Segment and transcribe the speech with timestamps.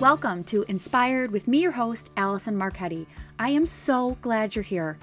[0.00, 3.08] Welcome to Inspired with me, your host, Allison Marketti.
[3.40, 4.96] I am so glad you're here.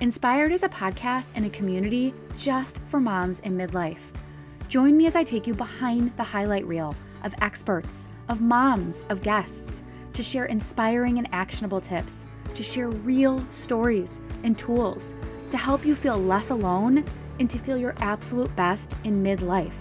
[0.00, 4.10] Inspired is a podcast and a community just for moms in midlife.
[4.66, 9.22] Join me as I take you behind the highlight reel of experts, of moms, of
[9.22, 9.84] guests
[10.14, 15.14] to share inspiring and actionable tips, to share real stories and tools
[15.52, 17.04] to help you feel less alone
[17.38, 19.76] and to feel your absolute best in midlife.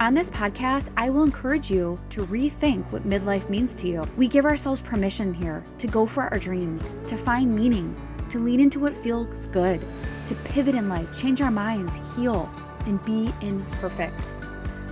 [0.00, 4.06] On this podcast, I will encourage you to rethink what midlife means to you.
[4.16, 7.96] We give ourselves permission here to go for our dreams, to find meaning,
[8.30, 9.80] to lean into what feels good,
[10.28, 12.48] to pivot in life, change our minds, heal,
[12.86, 14.20] and be imperfect.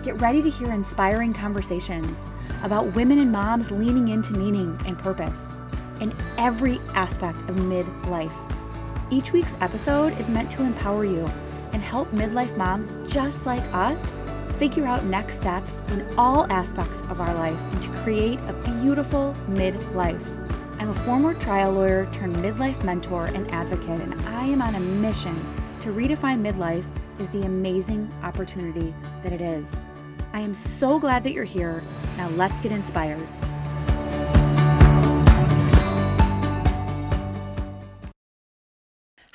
[0.03, 2.29] Get ready to hear inspiring conversations
[2.65, 5.53] about women and moms leaning into meaning and purpose
[6.01, 8.33] in every aspect of midlife.
[9.13, 11.31] Each week's episode is meant to empower you
[11.73, 14.05] and help midlife moms just like us
[14.59, 19.35] figure out next steps in all aspects of our life and to create a beautiful
[19.51, 20.25] midlife.
[20.81, 24.81] I'm a former trial lawyer turned midlife mentor and advocate, and I am on a
[24.81, 25.35] mission
[25.81, 26.87] to redefine midlife
[27.19, 29.75] as the amazing opportunity that it is.
[30.33, 31.83] I am so glad that you're here.
[32.17, 33.27] Now let's get inspired.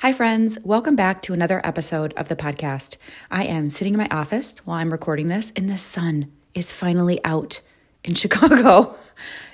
[0.02, 0.58] Hi, friends.
[0.64, 2.96] Welcome back to another episode of the podcast.
[3.30, 7.24] I am sitting in my office while I'm recording this, and the sun is finally
[7.24, 7.60] out
[8.02, 8.96] in Chicago.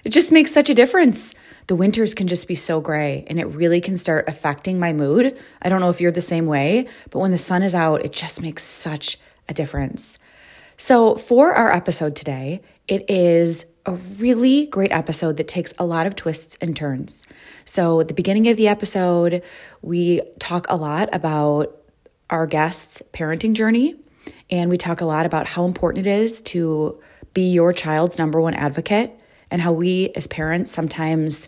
[0.04, 1.34] It just makes such a difference.
[1.66, 5.38] The winters can just be so gray, and it really can start affecting my mood.
[5.60, 8.14] I don't know if you're the same way, but when the sun is out, it
[8.14, 9.18] just makes such
[9.50, 10.18] a difference.
[10.78, 16.06] So, for our episode today, it is a really great episode that takes a lot
[16.06, 17.26] of twists and turns.
[17.68, 19.42] So, at the beginning of the episode,
[19.82, 21.76] we talk a lot about
[22.30, 23.94] our guests' parenting journey,
[24.48, 26.98] and we talk a lot about how important it is to
[27.34, 29.12] be your child's number one advocate
[29.50, 31.46] and how we as parents sometimes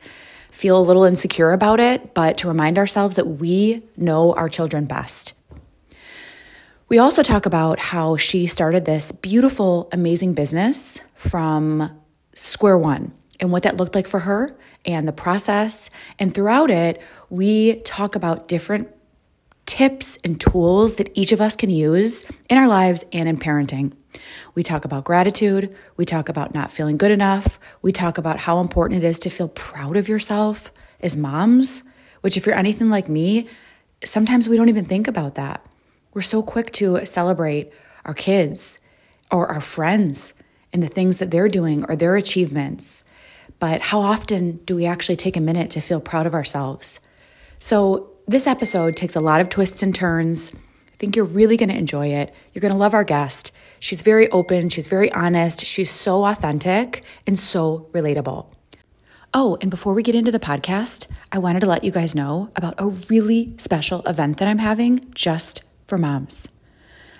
[0.51, 4.85] feel a little insecure about it, but to remind ourselves that we know our children
[4.85, 5.33] best.
[6.91, 11.99] We also talk about how she started this beautiful, amazing business from
[12.35, 14.55] square one and what that looked like for her
[14.85, 15.91] and the process.
[16.19, 18.89] And throughout it, we talk about different
[19.67, 23.93] tips and tools that each of us can use in our lives and in parenting.
[24.55, 25.75] We talk about gratitude.
[25.97, 27.61] We talk about not feeling good enough.
[27.81, 31.85] We talk about how important it is to feel proud of yourself as moms,
[32.21, 33.49] which, if you're anything like me,
[34.05, 35.65] sometimes we don't even think about that.
[36.13, 37.73] We're so quick to celebrate
[38.05, 38.81] our kids
[39.31, 40.35] or our friends
[40.73, 43.05] and the things that they're doing or their achievements.
[43.61, 46.99] But how often do we actually take a minute to feel proud of ourselves?
[47.61, 50.53] So, this episode takes a lot of twists and turns.
[50.55, 52.33] I think you're really going to enjoy it.
[52.53, 53.53] You're going to love our guest.
[53.81, 58.47] She's very open, she's very honest, she's so authentic and so relatable.
[59.33, 62.51] Oh, and before we get into the podcast, I wanted to let you guys know
[62.57, 66.49] about a really special event that I'm having just for moms.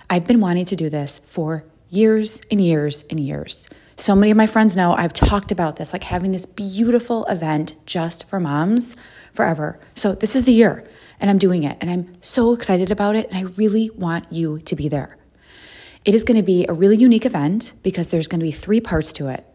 [0.09, 3.67] I've been wanting to do this for years and years and years.
[3.95, 7.75] So many of my friends know I've talked about this, like having this beautiful event
[7.85, 8.95] just for moms
[9.33, 9.79] forever.
[9.93, 10.87] So this is the year,
[11.19, 14.59] and I'm doing it, and I'm so excited about it, and I really want you
[14.59, 15.17] to be there.
[16.03, 18.81] It is going to be a really unique event because there's going to be three
[18.81, 19.45] parts to it.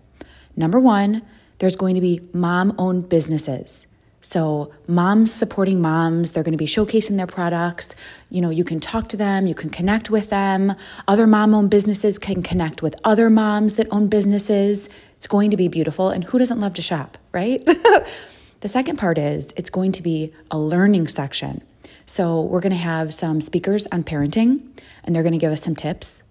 [0.54, 1.22] Number one,
[1.58, 3.88] there's going to be mom owned businesses.
[4.28, 7.94] So, moms supporting moms, they're going to be showcasing their products.
[8.28, 10.74] You know, you can talk to them, you can connect with them.
[11.06, 14.90] Other mom owned businesses can connect with other moms that own businesses.
[15.16, 16.10] It's going to be beautiful.
[16.10, 17.64] And who doesn't love to shop, right?
[18.62, 21.62] the second part is it's going to be a learning section.
[22.04, 24.60] So, we're going to have some speakers on parenting,
[25.04, 26.24] and they're going to give us some tips.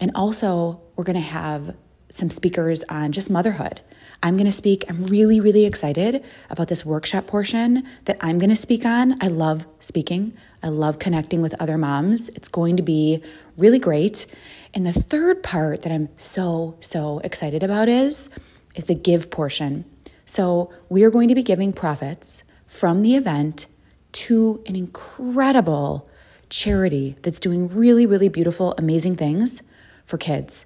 [0.00, 1.76] And also, we're going to have
[2.08, 3.82] some speakers on just motherhood.
[4.24, 4.86] I'm going to speak.
[4.88, 9.22] I'm really, really excited about this workshop portion that I'm going to speak on.
[9.22, 12.30] I love speaking, I love connecting with other moms.
[12.30, 13.22] It's going to be
[13.58, 14.26] really great.
[14.72, 18.30] And the third part that I'm so, so excited about is,
[18.74, 19.84] is the give portion.
[20.24, 23.66] So we are going to be giving profits from the event
[24.12, 26.08] to an incredible
[26.48, 29.62] charity that's doing really, really beautiful, amazing things
[30.06, 30.64] for kids.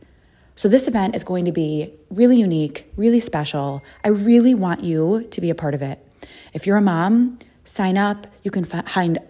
[0.59, 3.81] So, this event is going to be really unique, really special.
[4.03, 6.05] I really want you to be a part of it.
[6.53, 8.27] If you're a mom, sign up.
[8.43, 9.21] You can find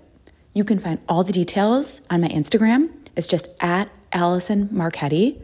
[0.55, 2.89] you can find all the details on my Instagram.
[3.15, 5.39] It's just at Allison Marketti.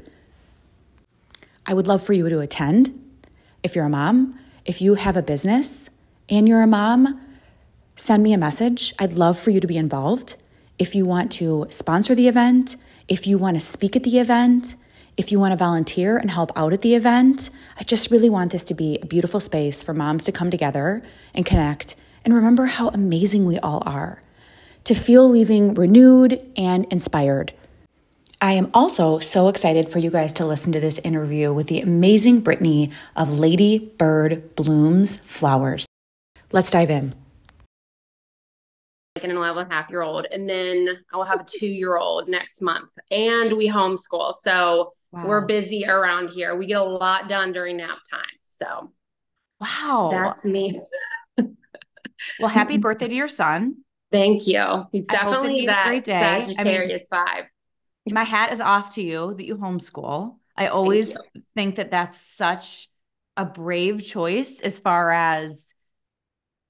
[1.66, 2.98] I would love for you to attend.
[3.62, 5.90] If you're a mom, if you have a business
[6.30, 7.20] and you're a mom,
[7.94, 8.94] send me a message.
[8.98, 10.36] I'd love for you to be involved.
[10.78, 12.76] If you want to sponsor the event,
[13.06, 14.76] if you want to speak at the event,
[15.16, 18.50] If you want to volunteer and help out at the event, I just really want
[18.50, 21.94] this to be a beautiful space for moms to come together and connect
[22.24, 24.22] and remember how amazing we all are,
[24.82, 27.52] to feel leaving renewed and inspired.
[28.40, 31.80] I am also so excited for you guys to listen to this interview with the
[31.80, 35.86] amazing Brittney of Lady Bird Blooms Flowers.
[36.50, 37.14] Let's dive in.
[39.14, 41.68] Like an 11 and a half year old, and then I will have a two
[41.68, 44.34] year old next month, and we homeschool.
[44.42, 45.26] So wow.
[45.26, 46.54] we're busy around here.
[46.54, 48.22] We get a lot done during nap time.
[48.42, 48.92] So,
[49.60, 50.80] wow, that's me.
[51.38, 53.76] well, happy birthday to your son.
[54.12, 54.84] Thank you.
[54.92, 56.44] He's definitely that great day.
[56.46, 57.44] Sagittarius I mean, five.
[58.10, 60.36] My hat is off to you that you homeschool.
[60.56, 61.16] I always
[61.54, 62.88] think that that's such
[63.36, 65.74] a brave choice as far as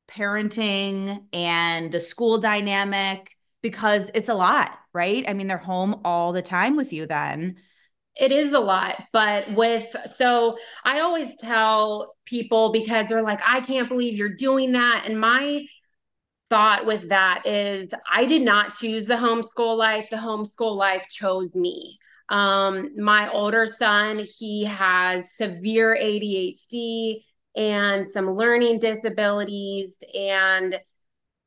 [0.08, 3.30] parenting and the school dynamic
[3.62, 5.24] because it's a lot, right?
[5.28, 7.56] I mean, they're home all the time with you then.
[8.16, 13.60] It is a lot, but with so I always tell people because they're like, I
[13.60, 15.02] can't believe you're doing that.
[15.06, 15.66] And my
[16.50, 20.06] thought with that is I did not choose the homeschool life.
[20.10, 21.98] The homeschool life chose me.
[22.28, 27.22] Um, my older son, he has severe ADHD
[27.56, 29.98] and some learning disabilities.
[30.14, 30.78] And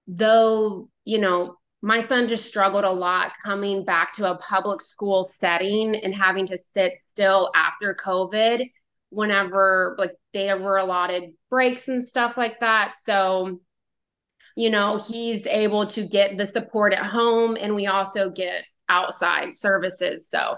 [0.08, 5.24] though, you know, my son just struggled a lot coming back to a public school
[5.24, 8.70] setting and having to sit still after COVID
[9.10, 12.94] whenever like they were allotted breaks and stuff like that.
[13.06, 13.62] So,
[14.58, 19.56] you know, he's able to get the support at home and we also get outside
[19.56, 20.30] services.
[20.30, 20.58] So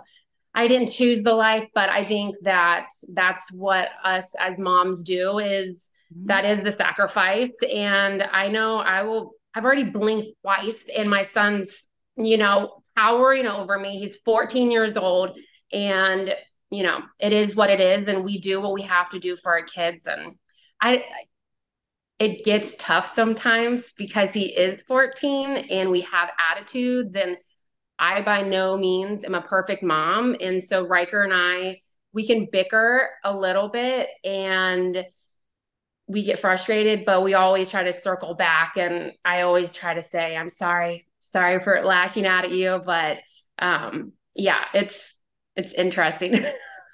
[0.56, 5.38] I didn't choose the life, but I think that that's what us as moms do
[5.38, 6.26] is mm-hmm.
[6.26, 7.52] that is the sacrifice.
[7.72, 13.48] And I know I will, I've already blinked twice and my son's, you know, towering
[13.48, 14.00] over me.
[14.00, 15.38] He's 14 years old
[15.72, 16.34] and,
[16.70, 18.08] you know, it is what it is.
[18.08, 20.08] And we do what we have to do for our kids.
[20.08, 20.36] And
[20.82, 21.04] I,
[22.20, 27.38] it gets tough sometimes because he is 14 and we have attitudes and
[27.98, 30.36] I by no means am a perfect mom.
[30.42, 31.82] And so Riker and I,
[32.14, 35.06] we can bicker a little bit and
[36.10, 38.74] we get frustrated, but we always try to circle back.
[38.78, 42.82] And I always try to say, I'm sorry, sorry for lashing out at you.
[42.84, 43.20] But
[43.60, 45.16] um, yeah, it's
[45.56, 46.46] it's interesting.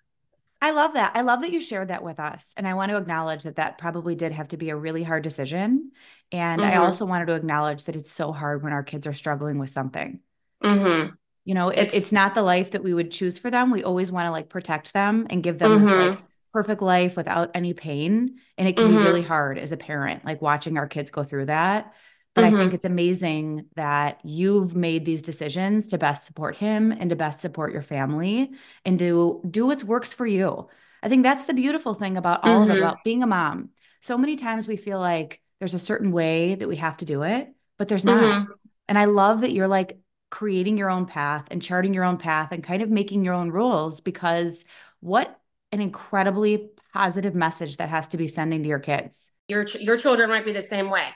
[0.62, 1.12] I love that.
[1.16, 2.54] I love that you shared that with us.
[2.58, 5.24] And I want to acknowledge that that probably did have to be a really hard
[5.24, 5.92] decision.
[6.32, 6.72] And mm-hmm.
[6.72, 9.70] I also wanted to acknowledge that it's so hard when our kids are struggling with
[9.70, 10.20] something.
[10.64, 11.14] Mm-hmm.
[11.46, 13.70] You know, it, it's, it's not the life that we would choose for them.
[13.70, 15.86] We always want to like protect them and give them mm-hmm.
[15.86, 16.24] this like
[16.56, 18.38] perfect life without any pain.
[18.58, 19.00] And it can mm-hmm.
[19.00, 21.94] be really hard as a parent, like watching our kids go through that.
[22.34, 22.76] But I think mm-hmm.
[22.76, 27.74] it's amazing that you've made these decisions to best support him and to best support
[27.74, 28.52] your family
[28.86, 30.70] and to do what works for you.
[31.04, 32.84] I think that's the beautiful thing about all of it, mm-hmm.
[32.84, 33.72] about being a mom.
[34.02, 37.24] So many times we feel like there's a certain way that we have to do
[37.24, 38.24] it, but there's not.
[38.24, 38.52] Mm-hmm.
[38.88, 40.00] And I love that you're like,
[40.32, 43.52] creating your own path and charting your own path and kind of making your own
[43.52, 44.66] rules because
[45.00, 45.40] what
[45.72, 49.32] an incredibly positive message that has to be sending to your kids.
[49.48, 51.08] Your your children might be the same way.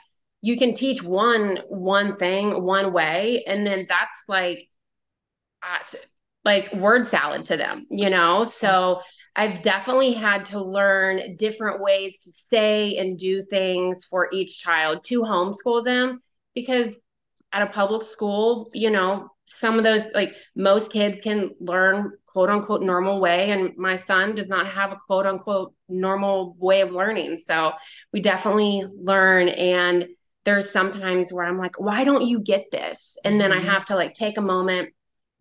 [0.42, 4.68] You can teach one one thing one way and then that's like
[5.62, 5.78] uh,
[6.44, 8.44] like word salad to them, you know?
[8.44, 9.06] So yes.
[9.36, 15.04] I've definitely had to learn different ways to say and do things for each child
[15.04, 16.22] to homeschool them
[16.54, 16.96] because
[17.52, 22.48] at a public school, you know, some of those like most kids can learn quote
[22.48, 26.92] unquote normal way and my son does not have a quote unquote normal way of
[26.92, 27.72] learning so
[28.12, 30.06] we definitely learn and
[30.44, 33.68] there's sometimes where i'm like why don't you get this and then i mm-hmm.
[33.68, 34.88] have to like take a moment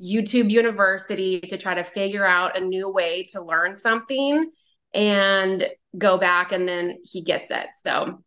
[0.02, 4.50] youtube university to try to figure out a new way to learn something
[4.94, 8.24] and go back and then he gets it so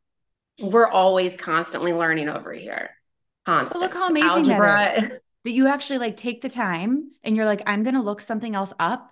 [0.60, 2.90] we're always constantly learning over here
[3.44, 3.80] constant.
[3.80, 4.66] Look how amazing Algebra.
[4.66, 5.10] that is.
[5.44, 8.54] That you actually like take the time and you're like, I'm going to look something
[8.54, 9.10] else up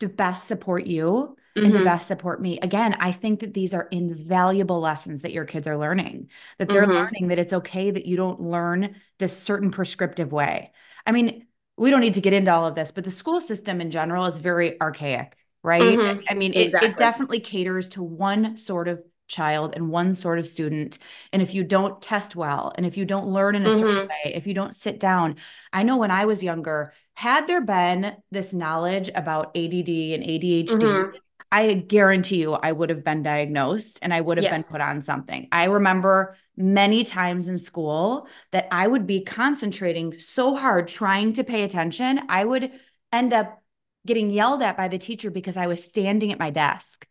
[0.00, 1.64] to best support you mm-hmm.
[1.64, 1.84] and to mm-hmm.
[1.84, 2.58] best support me.
[2.60, 6.28] Again, I think that these are invaluable lessons that your kids are learning,
[6.58, 6.92] that they're mm-hmm.
[6.92, 10.72] learning that it's okay that you don't learn this certain prescriptive way.
[11.06, 13.80] I mean, we don't need to get into all of this, but the school system
[13.80, 15.82] in general is very archaic, right?
[15.82, 16.20] Mm-hmm.
[16.28, 16.90] I mean, it, exactly.
[16.90, 20.98] it definitely caters to one sort of child and one sort of student.
[21.32, 23.78] And if you don't test well, and if you don't learn in a mm-hmm.
[23.78, 25.36] certain way, if you don't sit down,
[25.72, 30.66] I know when I was younger, had there been this knowledge about ADD and ADHD,
[30.66, 31.16] mm-hmm.
[31.50, 34.52] I guarantee you I would have been diagnosed and I would have yes.
[34.52, 35.48] been put on something.
[35.52, 41.44] I remember many times in school that I would be concentrating so hard trying to
[41.44, 42.72] pay attention, I would
[43.12, 43.62] end up
[44.06, 47.06] getting yelled at by the teacher because I was standing at my desk.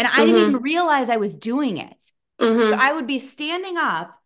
[0.00, 0.26] And I mm-hmm.
[0.26, 2.12] didn't even realize I was doing it.
[2.40, 2.70] Mm-hmm.
[2.70, 4.18] So I would be standing up,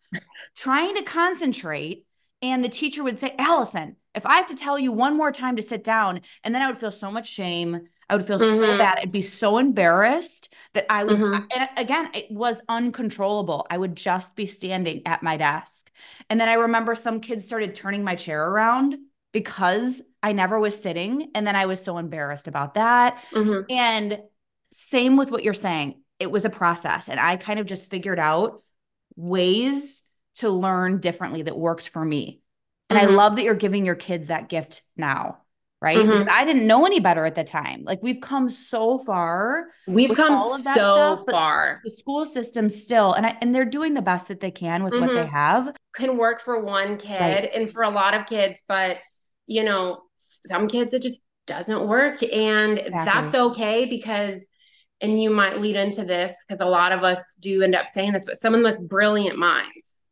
[0.55, 2.07] trying to concentrate,
[2.41, 5.57] and the teacher would say, Allison, if I have to tell you one more time
[5.57, 7.89] to sit down, and then I would feel so much shame.
[8.09, 8.59] I would feel mm-hmm.
[8.59, 8.99] so bad.
[9.01, 11.45] I'd be so embarrassed that I would, mm-hmm.
[11.57, 13.67] and again, it was uncontrollable.
[13.69, 15.91] I would just be standing at my desk.
[16.31, 18.97] And then I remember some kids started turning my chair around
[19.33, 21.33] because I never was sitting.
[21.35, 23.19] And then I was so embarrassed about that.
[23.33, 23.73] Mm-hmm.
[23.73, 24.21] And
[24.77, 27.09] same with what you're saying, it was a process.
[27.09, 28.65] And I kind of just figured out
[29.15, 30.03] ways
[30.39, 32.41] to learn differently that worked for me.
[32.91, 33.13] And mm-hmm.
[33.13, 35.39] I love that you're giving your kids that gift now,
[35.81, 35.97] right?
[35.97, 36.11] Mm-hmm.
[36.11, 37.85] Because I didn't know any better at the time.
[37.85, 39.67] Like we've come so far.
[39.87, 41.81] We've come all of that so stuff, far.
[41.85, 44.93] The school system still, and I, and they're doing the best that they can with
[44.93, 45.03] mm-hmm.
[45.03, 45.37] what they mm-hmm.
[45.37, 45.77] have.
[45.95, 47.51] Can work for one kid right.
[47.55, 48.97] and for a lot of kids, but
[49.47, 53.05] you know, some kids it just doesn't work, and exactly.
[53.05, 54.45] that's okay because.
[55.01, 58.13] And you might lead into this because a lot of us do end up saying
[58.13, 60.07] this, but some of the most brilliant minds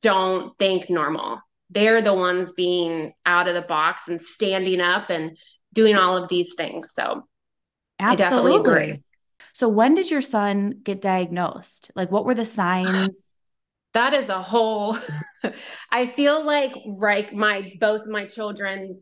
[0.00, 1.40] don't think normal
[1.70, 5.36] they're the ones being out of the box and standing up and
[5.74, 6.92] doing all of these things.
[6.92, 7.26] So
[8.00, 8.00] Absolutely.
[8.00, 9.02] I definitely agree.
[9.52, 11.90] So when did your son get diagnosed?
[11.94, 13.34] Like what were the signs?
[13.94, 14.98] That is a whole
[15.90, 18.98] I feel like right my both my children's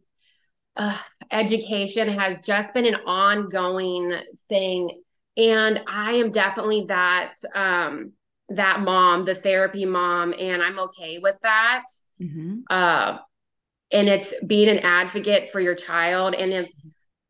[0.77, 0.97] uh,
[1.31, 4.15] education has just been an ongoing
[4.49, 5.03] thing
[5.37, 8.13] and I am definitely that um
[8.49, 11.85] that mom, the therapy mom and I'm okay with that.
[12.21, 12.61] Mm-hmm.
[12.71, 13.19] Uh,
[13.93, 16.35] and it's being an advocate for your child.
[16.35, 16.71] And if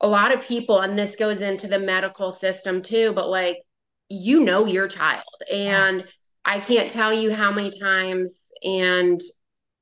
[0.00, 3.58] a lot of people, and this goes into the medical system too, but like,
[4.08, 5.24] you know, your child.
[5.50, 6.08] And yes.
[6.44, 9.20] I can't tell you how many times, and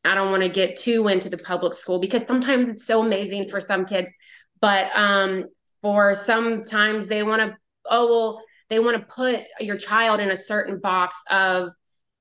[0.05, 3.51] I don't want to get too into the public school because sometimes it's so amazing
[3.51, 4.13] for some kids,
[4.61, 5.47] but um,
[5.83, 7.57] for sometimes they want to,
[7.91, 11.71] oh, well, they want to put your child in a certain box of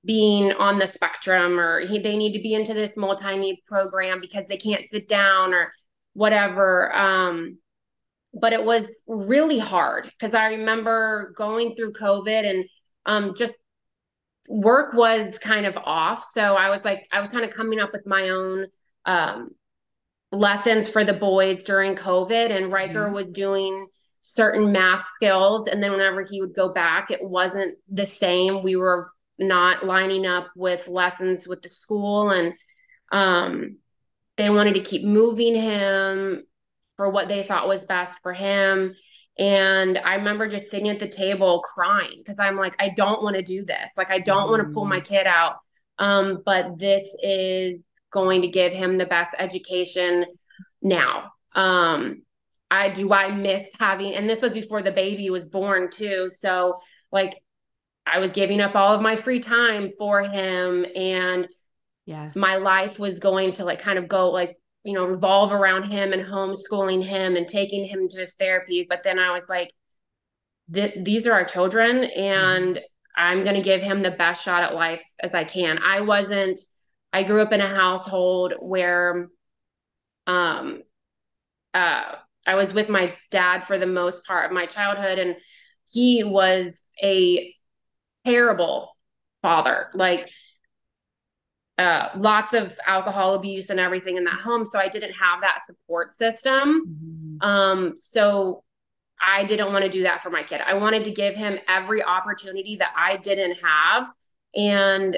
[0.05, 4.19] being on the spectrum or he, they need to be into this multi needs program
[4.19, 5.71] because they can't sit down or
[6.13, 6.93] whatever.
[6.95, 7.57] Um,
[8.33, 12.65] but it was really hard because I remember going through COVID and
[13.05, 13.55] um, just
[14.47, 16.25] work was kind of off.
[16.33, 18.67] So I was like, I was kind of coming up with my own
[19.05, 19.49] um,
[20.31, 23.15] lessons for the boys during COVID, and Riker mm-hmm.
[23.15, 23.87] was doing
[24.23, 25.67] certain math skills.
[25.67, 28.63] And then whenever he would go back, it wasn't the same.
[28.63, 32.31] We were not lining up with lessons with the school.
[32.31, 32.53] And
[33.11, 33.77] um,
[34.37, 36.43] they wanted to keep moving him
[36.95, 38.95] for what they thought was best for him.
[39.39, 43.35] And i remember just sitting at the table crying because i'm like i don't want
[43.35, 43.91] to do this.
[43.97, 45.55] Like i don't want to pull my kid out.
[45.97, 47.79] Um, but this is
[48.11, 50.25] going to give him the best education
[50.81, 51.31] now.
[51.55, 52.23] Um,
[52.73, 56.79] i do i miss having and this was before the baby was born too so
[57.11, 57.35] like
[58.05, 61.47] I was giving up all of my free time for him and
[62.05, 62.35] yes.
[62.35, 66.11] my life was going to like kind of go like you know revolve around him
[66.11, 69.71] and homeschooling him and taking him to his therapies but then I was like
[70.67, 72.83] these are our children and mm-hmm.
[73.15, 75.77] I'm going to give him the best shot at life as I can.
[75.77, 76.59] I wasn't
[77.11, 79.29] I grew up in a household where
[80.25, 80.81] um
[81.73, 85.35] uh I was with my dad for the most part of my childhood and
[85.89, 87.53] he was a
[88.25, 88.95] terrible
[89.41, 89.89] father.
[89.93, 90.29] Like
[91.77, 94.65] uh, lots of alcohol abuse and everything in that home.
[94.65, 97.39] So I didn't have that support system.
[97.41, 97.47] Mm-hmm.
[97.47, 98.63] Um, so
[99.21, 100.61] I didn't want to do that for my kid.
[100.65, 104.07] I wanted to give him every opportunity that I didn't have.
[104.55, 105.17] And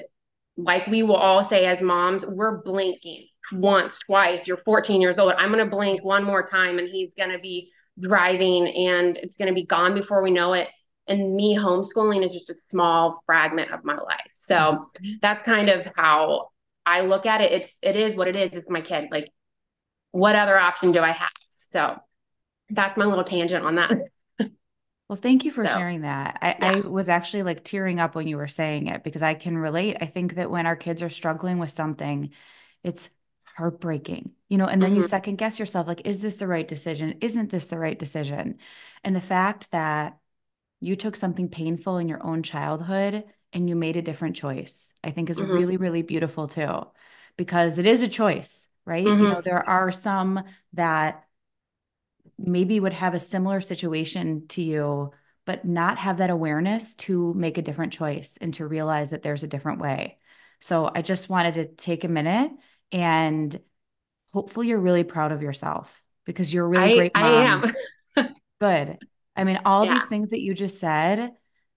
[0.57, 4.47] like we will all say as moms, we're blinking once, twice.
[4.47, 5.33] You're 14 years old.
[5.33, 9.37] I'm going to blink one more time and he's going to be driving and it's
[9.37, 10.67] going to be gone before we know it.
[11.07, 14.31] And me homeschooling is just a small fragment of my life.
[14.33, 14.89] So
[15.21, 16.49] that's kind of how
[16.87, 17.51] i look at it.
[17.51, 18.51] It's it is what it is.
[18.51, 19.09] It's my kid.
[19.11, 19.31] Like
[20.11, 21.29] what other option do i have?
[21.57, 21.97] So
[22.69, 23.91] that's my little tangent on that.
[25.07, 26.39] Well thank you for so, sharing that.
[26.41, 26.71] I, yeah.
[26.71, 29.97] I was actually like tearing up when you were saying it because i can relate.
[30.01, 32.31] I think that when our kids are struggling with something
[32.85, 33.09] it's
[33.55, 35.01] heartbreaking you know and then mm-hmm.
[35.01, 38.57] you second guess yourself like is this the right decision isn't this the right decision
[39.03, 40.17] and the fact that
[40.81, 45.11] you took something painful in your own childhood and you made a different choice i
[45.11, 45.51] think is mm-hmm.
[45.51, 46.85] really really beautiful too
[47.37, 49.21] because it is a choice right mm-hmm.
[49.23, 50.43] you know there are some
[50.73, 51.23] that
[52.37, 55.11] maybe would have a similar situation to you
[55.45, 59.43] but not have that awareness to make a different choice and to realize that there's
[59.43, 60.17] a different way
[60.59, 62.51] so i just wanted to take a minute
[62.91, 63.59] and
[64.33, 65.91] hopefully you're really proud of yourself
[66.25, 67.23] because you're a really I, great mom.
[67.25, 68.35] I am.
[68.59, 68.97] Good.
[69.35, 69.93] I mean, all yeah.
[69.93, 71.31] these things that you just said,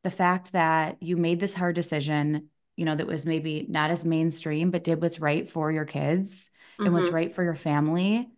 [0.04, 4.04] the fact that you made this hard decision, you know, that was maybe not as
[4.04, 6.86] mainstream, but did what's right for your kids mm-hmm.
[6.86, 7.16] and what's mm-hmm.
[7.16, 8.28] right for your family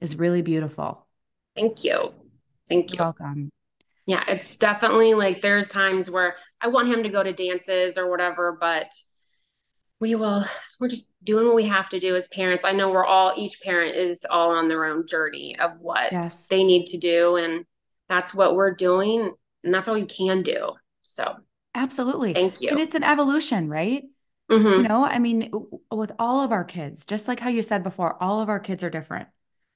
[0.00, 1.06] is really beautiful.
[1.54, 2.12] Thank you.
[2.68, 3.04] Thank You're you.
[3.04, 3.50] Welcome.
[4.06, 8.10] Yeah, it's definitely like there's times where I want him to go to dances or
[8.10, 8.86] whatever, but
[10.00, 10.44] we will
[10.78, 12.64] we're just doing what we have to do as parents.
[12.64, 16.46] I know we're all each parent is all on their own journey of what yes.
[16.46, 17.64] they need to do and
[18.08, 19.32] that's what we're doing
[19.64, 20.72] and that's all you can do.
[21.02, 21.36] So
[21.74, 22.32] Absolutely.
[22.32, 22.70] Thank you.
[22.70, 24.04] And it's an evolution, right?
[24.50, 24.82] Mm-hmm.
[24.82, 25.52] You know, I mean,
[25.92, 28.82] with all of our kids, just like how you said before, all of our kids
[28.82, 29.28] are different.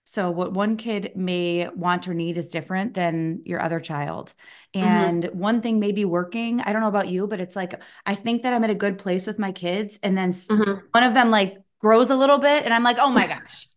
[0.04, 4.34] So, what one kid may want or need is different than your other child.
[4.74, 4.86] Mm-hmm.
[4.86, 5.38] And mm-hmm.
[5.38, 6.60] one thing may be working.
[6.60, 8.98] I don't know about you, but it's like, I think that I'm at a good
[8.98, 9.98] place with my kids.
[10.02, 10.86] And then mm-hmm.
[10.90, 13.68] one of them like grows a little bit, and I'm like, oh my gosh.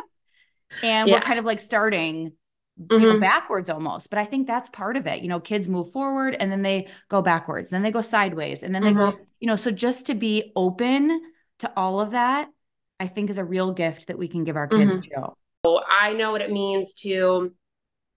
[0.82, 1.14] and yeah.
[1.14, 2.32] we're kind of like starting
[2.90, 3.20] you know, mm-hmm.
[3.20, 4.10] backwards almost.
[4.10, 5.22] But I think that's part of it.
[5.22, 8.74] You know, kids move forward and then they go backwards, then they go sideways, and
[8.74, 9.22] then they go, mm-hmm.
[9.40, 11.20] you know, so just to be open
[11.60, 12.48] to all of that,
[12.98, 15.22] I think is a real gift that we can give our kids mm-hmm.
[15.22, 15.32] too.
[15.64, 17.52] I know what it means to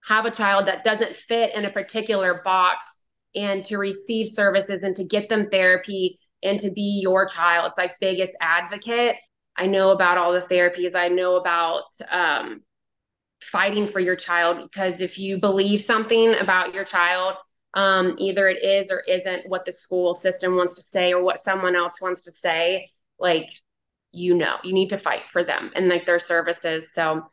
[0.08, 3.02] have a child that doesn't fit in a particular box
[3.36, 8.00] and to receive services and to get them therapy and to be your child's like
[8.00, 9.16] biggest advocate.
[9.56, 10.96] I know about all the therapies.
[10.96, 12.62] I know about um,
[13.42, 17.36] fighting for your child because if you believe something about your child,
[17.76, 21.40] um, either it is or isn't what the school system wants to say or what
[21.40, 23.52] someone else wants to say, like
[24.12, 26.88] you know, you need to fight for them and like their services.
[26.96, 27.30] So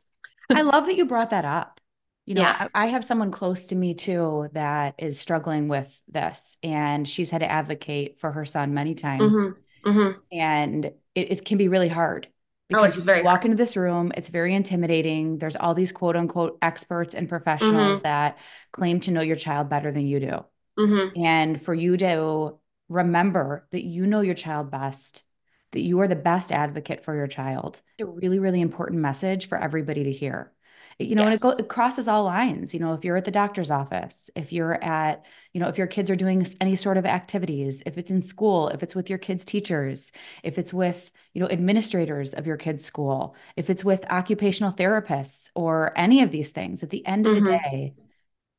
[0.57, 1.81] I love that you brought that up.
[2.25, 2.69] You know, yeah.
[2.73, 7.31] I, I, have someone close to me too that is struggling with this, and she's
[7.31, 9.35] had to advocate for her son many times.
[9.35, 9.91] Mm-hmm.
[9.91, 10.19] Mm-hmm.
[10.31, 10.85] And
[11.17, 12.29] it, it, can be really hard
[12.69, 13.47] because oh, it's very you walk hard.
[13.47, 15.39] into this room, it's very intimidating.
[15.39, 18.03] There's all these quote unquote experts and professionals mm-hmm.
[18.03, 18.39] that
[18.71, 20.45] claim to know your child better than you do.
[20.79, 21.21] Mm-hmm.
[21.21, 25.25] And for you to remember that you know your child best
[25.73, 27.81] that you are the best advocate for your child.
[27.99, 30.53] It's a really, really important message for everybody to hear.
[30.99, 31.27] You know, yes.
[31.27, 32.75] and it, go, it crosses all lines.
[32.75, 35.87] You know, if you're at the doctor's office, if you're at, you know, if your
[35.87, 39.19] kids are doing any sort of activities, if it's in school, if it's with your
[39.19, 44.05] kids' teachers, if it's with, you know, administrators of your kids' school, if it's with
[44.11, 47.45] occupational therapists or any of these things, at the end of mm-hmm.
[47.47, 47.95] the day,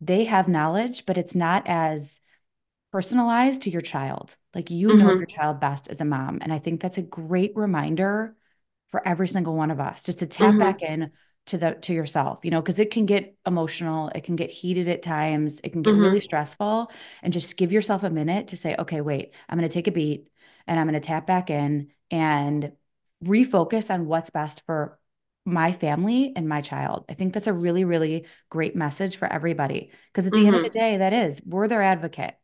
[0.02, 2.20] they have knowledge, but it's not as
[2.94, 4.38] personalized to your child.
[4.54, 5.00] Like you mm-hmm.
[5.00, 6.40] know your child best as a mom.
[6.42, 8.36] And I think that's a great reminder
[8.92, 10.60] for every single one of us just to tap mm-hmm.
[10.60, 11.12] back in
[11.48, 14.88] to the to yourself you know because it can get emotional it can get heated
[14.88, 16.04] at times it can get mm-hmm.
[16.04, 16.90] really stressful
[17.22, 19.92] and just give yourself a minute to say okay wait i'm going to take a
[19.92, 20.30] beat
[20.68, 22.72] and i'm going to tap back in and
[23.26, 24.98] refocus on what's best for
[25.46, 29.92] my family and my child i think that's a really really great message for everybody
[30.14, 30.46] because at the mm-hmm.
[30.46, 30.72] end of mm-hmm.
[30.72, 32.36] the day that is we're their advocate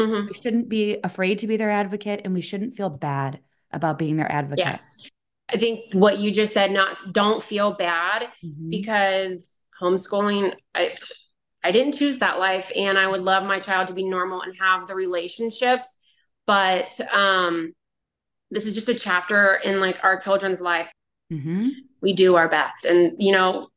[0.00, 0.26] Mm-hmm.
[0.28, 4.16] We shouldn't be afraid to be their advocate and we shouldn't feel bad about being
[4.16, 4.66] their advocate.
[4.66, 5.08] Yes.
[5.48, 8.70] I think what you just said, not don't feel bad mm-hmm.
[8.70, 10.96] because homeschooling, I
[11.62, 14.54] I didn't choose that life and I would love my child to be normal and
[14.60, 15.98] have the relationships.
[16.46, 17.72] But um
[18.50, 20.90] this is just a chapter in like our children's life.
[21.32, 21.68] Mm-hmm.
[22.02, 22.84] We do our best.
[22.84, 23.68] And you know,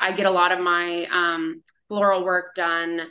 [0.00, 3.02] I get a lot of my um floral work done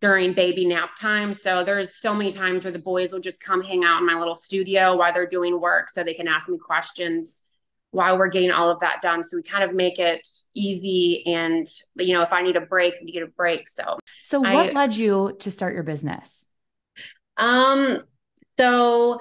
[0.00, 1.32] during baby nap time.
[1.32, 4.14] So there's so many times where the boys will just come hang out in my
[4.14, 7.44] little studio while they're doing work so they can ask me questions
[7.90, 9.22] while we're getting all of that done.
[9.22, 12.94] So we kind of make it easy and you know, if I need a break,
[13.02, 13.68] you get a break.
[13.68, 16.46] So So what I, led you to start your business?
[17.36, 18.02] Um
[18.58, 19.18] so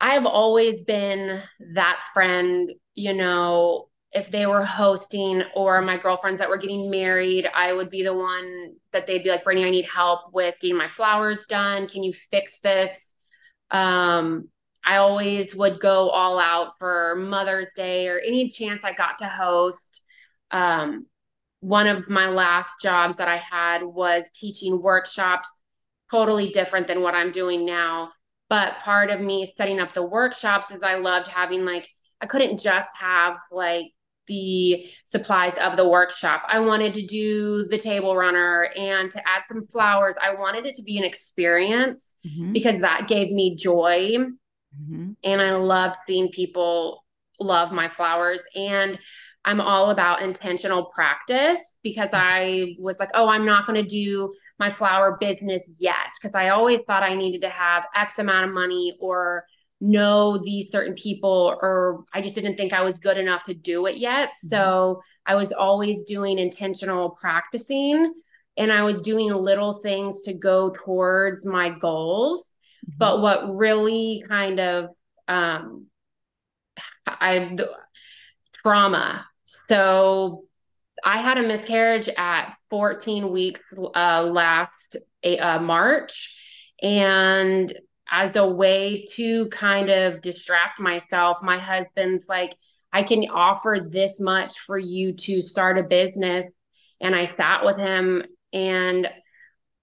[0.00, 1.40] I've always been
[1.74, 7.46] that friend, you know, if they were hosting or my girlfriends that were getting married,
[7.54, 10.78] I would be the one that they'd be like, Brittney, I need help with getting
[10.78, 11.86] my flowers done.
[11.86, 13.12] Can you fix this?
[13.70, 14.48] Um,
[14.82, 19.26] I always would go all out for Mother's Day or any chance I got to
[19.26, 20.02] host.
[20.50, 21.06] Um,
[21.60, 25.52] one of my last jobs that I had was teaching workshops,
[26.10, 28.12] totally different than what I'm doing now.
[28.48, 31.86] But part of me setting up the workshops is I loved having like,
[32.22, 33.90] I couldn't just have like
[34.28, 36.42] the supplies of the workshop.
[36.48, 40.16] I wanted to do the table runner and to add some flowers.
[40.22, 42.52] I wanted it to be an experience mm-hmm.
[42.52, 44.16] because that gave me joy.
[44.80, 45.12] Mm-hmm.
[45.24, 47.04] And I loved seeing people
[47.40, 48.40] love my flowers.
[48.54, 48.98] And
[49.44, 54.34] I'm all about intentional practice because I was like, oh, I'm not going to do
[54.58, 58.54] my flower business yet because I always thought I needed to have X amount of
[58.54, 59.44] money or
[59.80, 63.86] know these certain people or I just didn't think I was good enough to do
[63.86, 64.30] it yet.
[64.30, 64.48] Mm-hmm.
[64.48, 68.14] So I was always doing intentional practicing
[68.56, 72.56] and I was doing little things to go towards my goals.
[72.88, 72.98] Mm-hmm.
[72.98, 74.90] But what really kind of
[75.28, 75.86] um
[77.06, 77.56] I
[78.54, 79.26] trauma.
[79.44, 80.44] So
[81.04, 83.62] I had a miscarriage at 14 weeks
[83.94, 86.34] uh, last uh, March.
[86.82, 87.72] And
[88.10, 92.56] as a way to kind of distract myself, my husband's like,
[92.92, 96.46] I can offer this much for you to start a business.
[97.00, 99.10] And I sat with him and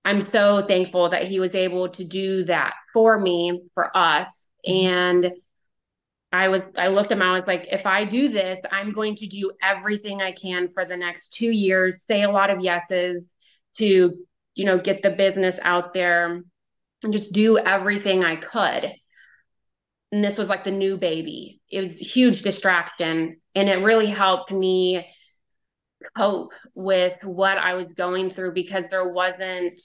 [0.06, 4.48] I'm so thankful that he was able to do that for me, for us.
[4.68, 4.88] Mm-hmm.
[4.88, 5.34] And
[6.32, 9.16] I was, I looked at him, I was like, if I do this, I'm going
[9.18, 13.36] to do everything I can for the next two years, say a lot of yeses
[13.78, 14.12] to,
[14.56, 16.42] you know, get the business out there
[17.04, 18.94] and just do everything I could.
[20.12, 21.62] And this was like the new baby.
[21.72, 23.38] It was a huge distraction.
[23.56, 25.08] And it really helped me
[26.18, 29.80] cope with what I was going through because there wasn't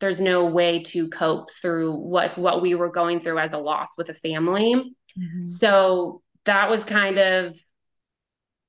[0.00, 3.96] there's no way to cope through what what we were going through as a loss
[3.96, 4.74] with a family.
[5.18, 5.46] Mm-hmm.
[5.46, 7.54] So that was kind of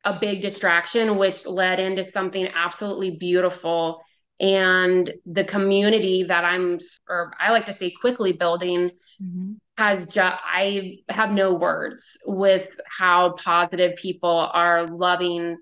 [0.04, 4.05] a big distraction which led into something absolutely beautiful
[4.40, 9.54] and the community that I'm or I like to say quickly building mm-hmm.
[9.78, 15.58] has just I have no words with how positive people are loving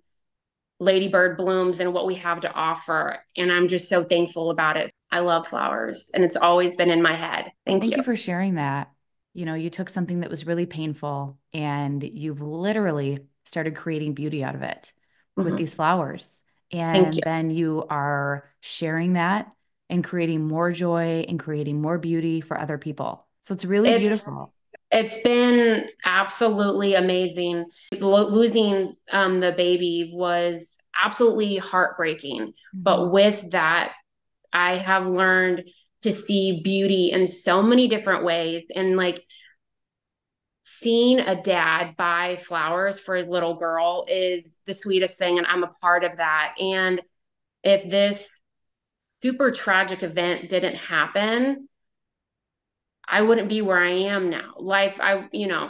[0.79, 3.19] Lady Bird Blooms and what we have to offer.
[3.37, 4.91] And I'm just so thankful about it.
[5.11, 7.51] I love flowers and it's always been in my head.
[7.65, 7.97] Thank, Thank you.
[7.97, 8.91] you for sharing that.
[9.35, 14.43] You know, you took something that was really painful and you've literally started creating beauty
[14.43, 14.93] out of it
[15.37, 15.49] mm-hmm.
[15.49, 16.43] with these flowers.
[16.73, 17.21] And you.
[17.23, 19.51] then you are sharing that
[19.89, 23.27] and creating more joy and creating more beauty for other people.
[23.41, 24.53] So it's really it's, beautiful.
[24.91, 27.65] It's been absolutely amazing.
[27.91, 32.41] Lo- losing um, the baby was absolutely heartbreaking.
[32.41, 32.83] Mm-hmm.
[32.83, 33.93] But with that,
[34.51, 35.63] I have learned
[36.03, 38.63] to see beauty in so many different ways.
[38.75, 39.23] And like
[40.63, 45.37] seeing a dad buy flowers for his little girl is the sweetest thing.
[45.37, 46.55] And I'm a part of that.
[46.59, 47.01] And
[47.63, 48.27] if this
[49.21, 51.67] super tragic event didn't happen,
[53.05, 54.53] I wouldn't be where I am now.
[54.57, 55.69] Life, I, you know,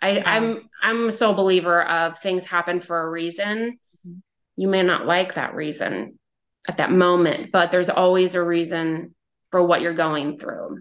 [0.00, 0.30] I, yeah.
[0.30, 3.78] I'm, I'm a sole believer of things happen for a reason.
[4.06, 4.18] Mm-hmm.
[4.56, 6.18] You may not like that reason
[6.68, 9.14] at that moment, but there's always a reason
[9.50, 10.80] for what you're going through.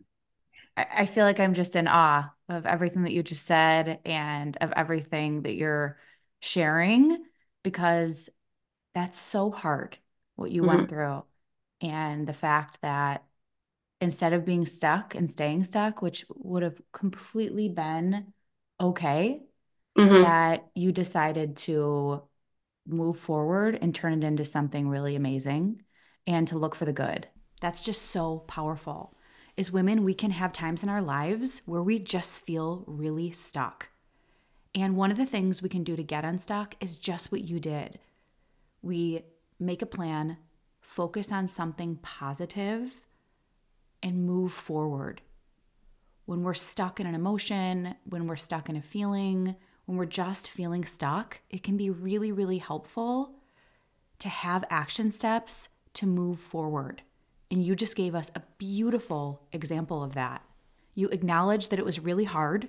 [0.75, 4.71] I feel like I'm just in awe of everything that you just said and of
[4.75, 5.97] everything that you're
[6.41, 7.23] sharing
[7.63, 8.29] because
[8.93, 9.97] that's so hard
[10.36, 10.77] what you mm-hmm.
[10.77, 11.23] went through.
[11.81, 13.23] And the fact that
[13.99, 18.33] instead of being stuck and staying stuck, which would have completely been
[18.79, 19.41] okay,
[19.97, 20.21] mm-hmm.
[20.21, 22.21] that you decided to
[22.88, 25.81] move forward and turn it into something really amazing
[26.25, 27.27] and to look for the good.
[27.62, 29.16] That's just so powerful.
[29.58, 33.89] As women, we can have times in our lives where we just feel really stuck.
[34.76, 37.60] And one of the things we can do to get unstuck is just what you
[37.60, 37.98] did.
[38.84, 39.24] We
[39.60, 40.38] make a plan,
[40.80, 43.02] focus on something positive,
[44.04, 45.22] and move forward.
[46.26, 50.52] When we're stuck in an emotion, when we're stuck in a feeling, when we're just
[50.52, 53.39] feeling stuck, it can be really, really helpful
[54.20, 57.02] to have action steps to move forward.
[57.49, 60.43] And you just gave us a beautiful example of that.
[60.95, 62.67] You acknowledged that it was really hard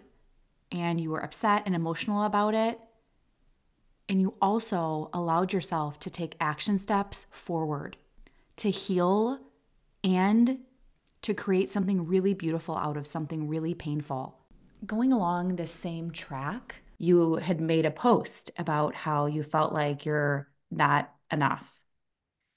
[0.71, 2.79] and you were upset and emotional about it.
[4.09, 7.97] And you also allowed yourself to take action steps forward
[8.57, 9.41] to heal
[10.05, 10.59] and
[11.23, 14.39] to create something really beautiful out of something really painful.
[14.87, 20.05] Going along this same track, you had made a post about how you felt like
[20.05, 21.78] you're not enough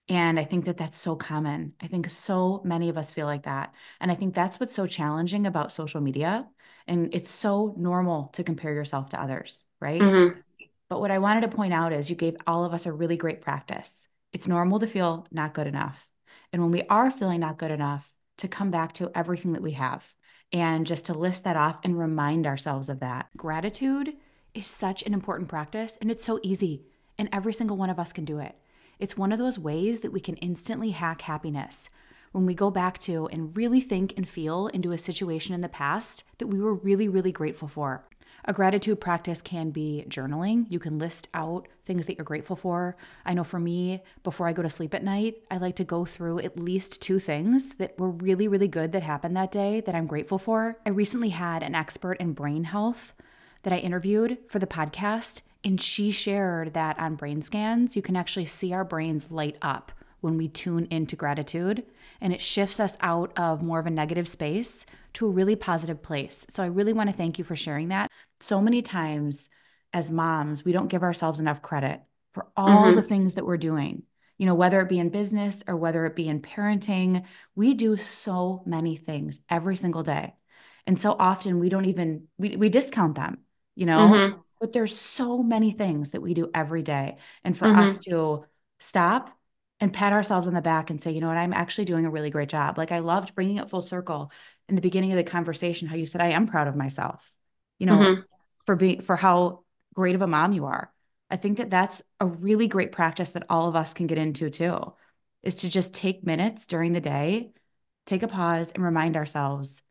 [0.10, 1.74] and I think that that's so common.
[1.82, 3.74] I think so many of us feel like that.
[4.00, 6.48] And I think that's what's so challenging about social media.
[6.88, 10.02] And it's so normal to compare yourself to others, right?
[10.02, 10.40] Mm-hmm.
[10.90, 13.16] But what I wanted to point out is you gave all of us a really
[13.16, 14.08] great practice.
[14.34, 16.08] It's normal to feel not good enough.
[16.52, 18.12] And when we are feeling not good enough,
[18.42, 20.16] to come back to everything that we have
[20.52, 23.30] and just to list that off and remind ourselves of that.
[23.38, 24.14] Gratitude
[24.56, 26.84] is such an important practice and it's so easy,
[27.20, 28.56] and every single one of us can do it.
[29.02, 31.90] It's one of those ways that we can instantly hack happiness
[32.34, 35.68] when we go back to and really think and feel into a situation in the
[35.68, 38.06] past that we were really, really grateful for.
[38.46, 40.68] A gratitude practice can be journaling.
[40.70, 42.96] You can list out things that you're grateful for.
[43.26, 46.06] I know for me, before I go to sleep at night, I like to go
[46.06, 49.96] through at least two things that were really, really good that happened that day that
[49.96, 50.78] I'm grateful for.
[50.86, 53.16] I recently had an expert in brain health
[53.64, 58.16] that I interviewed for the podcast, and she shared that on brain scans, you can
[58.16, 61.84] actually see our brains light up when we tune into gratitude
[62.20, 66.02] and it shifts us out of more of a negative space to a really positive
[66.02, 66.46] place.
[66.50, 68.10] So I really want to thank you for sharing that.
[68.40, 69.50] So many times
[69.94, 72.02] as moms, we don't give ourselves enough credit
[72.34, 72.96] for all mm-hmm.
[72.96, 74.04] the things that we're doing.
[74.38, 77.98] You know, whether it be in business or whether it be in parenting, we do
[77.98, 80.34] so many things every single day.
[80.88, 83.40] And so often we don't even we we discount them,
[83.76, 84.00] you know?
[84.00, 84.40] Mm-hmm.
[84.62, 87.18] But there's so many things that we do every day.
[87.44, 87.80] And for mm-hmm.
[87.80, 88.46] us to
[88.80, 89.36] stop
[89.80, 92.12] and pat ourselves on the back and say, you know what, I'm actually doing a
[92.12, 92.78] really great job.
[92.78, 94.32] Like I loved bringing it full circle
[94.70, 97.34] in the beginning of the conversation, how you said, I am proud of myself,
[97.80, 98.22] you know, mm-hmm.
[98.66, 99.64] for being, for how
[99.96, 100.94] great of a mom you are.
[101.32, 104.52] I think that that's a really great practice that all of us can get into
[104.52, 104.94] too,
[105.42, 107.52] is to just take minutes during the day,
[108.06, 109.82] take a pause and remind ourselves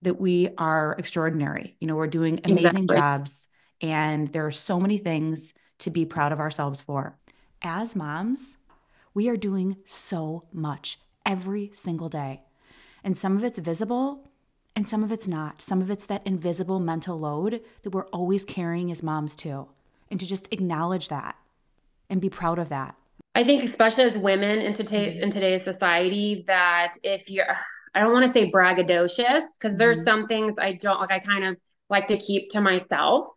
[0.00, 1.76] that we are extraordinary.
[1.80, 2.96] You know, we're doing amazing exactly.
[2.96, 3.48] jobs
[3.84, 7.18] and there are so many things to be proud of ourselves for.
[7.60, 8.56] As moms,
[9.12, 12.44] we are doing so much every single day.
[13.02, 14.30] And some of it's visible
[14.74, 15.60] and some of it's not.
[15.60, 19.68] Some of it's that invisible mental load that we're always carrying as moms too.
[20.10, 21.36] And to just acknowledge that
[22.08, 22.96] and be proud of that.
[23.34, 27.54] I think, especially as women in, today, in today's society, that if you're,
[27.94, 30.06] I don't want to say braggadocious, because there's mm-hmm.
[30.06, 31.58] some things I don't like, I kind of
[31.90, 33.28] like to keep to myself.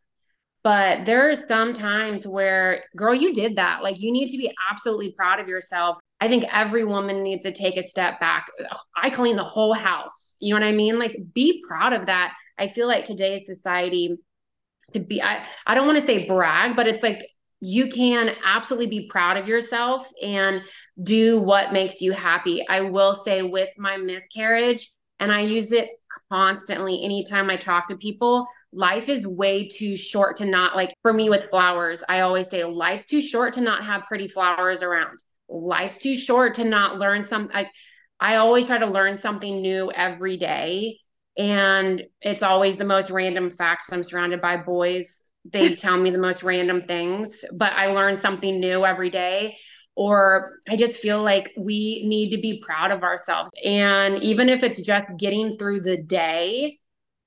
[0.68, 3.84] But there are some times where, girl, you did that.
[3.84, 5.96] Like, you need to be absolutely proud of yourself.
[6.20, 8.48] I think every woman needs to take a step back.
[8.94, 10.36] I clean the whole house.
[10.42, 11.00] You know what I mean?
[11.00, 12.34] Like, be proud of that.
[12.60, 14.18] I feel like today's society,
[14.92, 17.26] to be, I, I don't want to say brag, but it's like
[17.62, 20.62] you can absolutely be proud of yourself and
[21.02, 22.68] do what makes you happy.
[22.68, 25.88] I will say, with my miscarriage, and I use it
[26.30, 31.14] constantly anytime I talk to people life is way too short to not like for
[31.14, 35.20] me with flowers i always say life's too short to not have pretty flowers around.
[35.50, 37.72] Life's too short to not learn something like
[38.20, 40.98] i always try to learn something new every day
[41.38, 43.92] and it's always the most random facts.
[43.92, 45.22] I'm surrounded by boys.
[45.46, 49.58] They tell me the most random things but i learn something new every day
[49.98, 53.50] or I just feel like we need to be proud of ourselves.
[53.66, 56.78] And even if it's just getting through the day,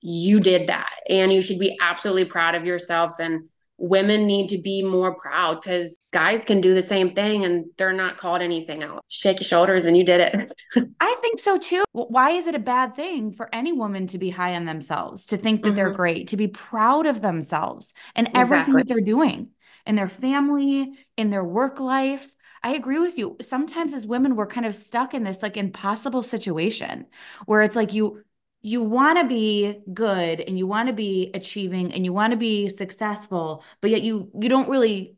[0.01, 4.59] you did that and you should be absolutely proud of yourself and women need to
[4.59, 8.83] be more proud because guys can do the same thing and they're not called anything
[8.83, 10.51] else shake your shoulders and you did it
[10.99, 14.29] i think so too why is it a bad thing for any woman to be
[14.29, 15.77] high on themselves to think that mm-hmm.
[15.77, 18.81] they're great to be proud of themselves and everything exactly.
[18.81, 19.49] that they're doing
[19.87, 22.27] in their family in their work life
[22.63, 23.37] I agree with you.
[23.41, 27.07] Sometimes as women, we're kind of stuck in this like impossible situation
[27.47, 28.23] where it's like you
[28.61, 32.37] you want to be good and you want to be achieving and you want to
[32.37, 35.15] be successful but yet you you don't really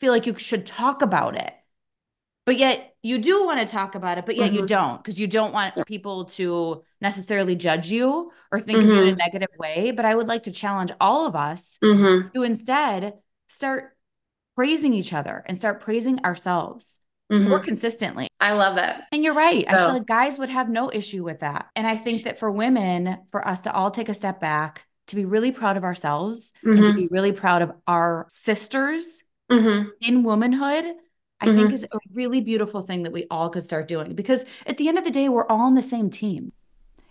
[0.00, 1.52] feel like you should talk about it
[2.44, 4.56] but yet you do want to talk about it but yet mm-hmm.
[4.56, 8.90] you don't because you don't want people to necessarily judge you or think mm-hmm.
[8.90, 9.18] of you in a mm-hmm.
[9.18, 12.28] negative way but i would like to challenge all of us mm-hmm.
[12.34, 13.14] to instead
[13.48, 13.96] start
[14.54, 17.00] praising each other and start praising ourselves
[17.32, 17.48] mm-hmm.
[17.48, 18.28] more consistently.
[18.40, 18.96] I love it.
[19.12, 19.64] And you're right.
[19.68, 19.76] So.
[19.76, 21.68] I feel like guys would have no issue with that.
[21.74, 25.16] And I think that for women, for us to all take a step back, to
[25.16, 26.76] be really proud of ourselves mm-hmm.
[26.76, 27.00] and to mm-hmm.
[27.00, 29.88] be really proud of our sisters mm-hmm.
[30.00, 30.94] in womanhood,
[31.40, 31.74] I think mm-hmm.
[31.74, 34.96] is a really beautiful thing that we all could start doing because at the end
[34.96, 36.52] of the day, we're all on the same team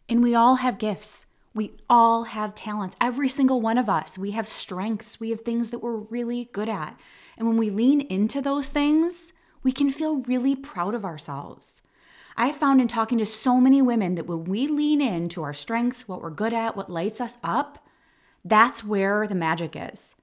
[0.07, 1.25] and we all have gifts.
[1.53, 4.17] We all have talents, every single one of us.
[4.17, 6.97] We have strengths, we have things that we're really good at.
[7.37, 11.81] And when we lean into those things, we can feel really proud of ourselves.
[12.37, 16.07] I found in talking to so many women that when we lean into our strengths,
[16.07, 17.85] what we're good at, what lights us up,
[18.43, 20.15] that's where the magic is.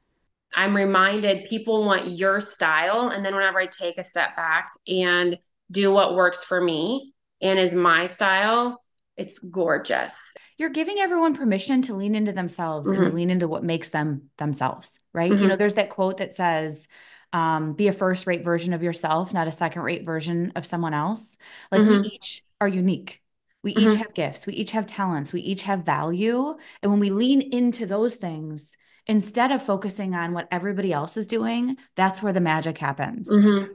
[0.54, 3.08] I'm reminded people want your style.
[3.08, 5.38] And then whenever I take a step back and
[5.70, 8.82] do what works for me and is my style,
[9.16, 10.14] it's gorgeous.
[10.56, 12.96] You're giving everyone permission to lean into themselves mm-hmm.
[12.96, 13.16] and to mm-hmm.
[13.16, 15.30] lean into what makes them themselves, right?
[15.30, 15.42] Mm-hmm.
[15.42, 16.88] You know, there's that quote that says,
[17.32, 20.94] um, be a first rate version of yourself, not a second rate version of someone
[20.94, 21.36] else.
[21.70, 22.02] Like mm-hmm.
[22.02, 23.22] we each are unique.
[23.62, 23.88] We mm-hmm.
[23.88, 24.46] each have gifts.
[24.46, 25.32] We each have talents.
[25.32, 26.54] We each have value.
[26.82, 31.26] And when we lean into those things, instead of focusing on what everybody else is
[31.26, 33.28] doing, that's where the magic happens.
[33.28, 33.72] Mm-hmm.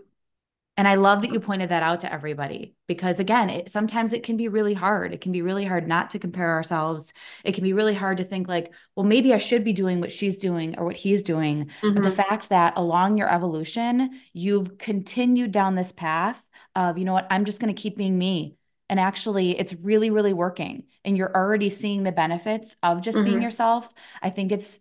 [0.75, 4.23] And I love that you pointed that out to everybody because again, it sometimes it
[4.23, 5.13] can be really hard.
[5.13, 7.13] It can be really hard not to compare ourselves.
[7.43, 10.11] It can be really hard to think like, well, maybe I should be doing what
[10.11, 11.65] she's doing or what he's doing.
[11.65, 11.93] Mm-hmm.
[11.93, 12.29] But the mm-hmm.
[12.29, 16.43] fact that along your evolution, you've continued down this path
[16.75, 18.55] of, you know what, I'm just going to keep being me.
[18.89, 20.83] And actually, it's really, really working.
[21.05, 23.27] And you're already seeing the benefits of just mm-hmm.
[23.27, 23.91] being yourself.
[24.23, 24.79] I think it's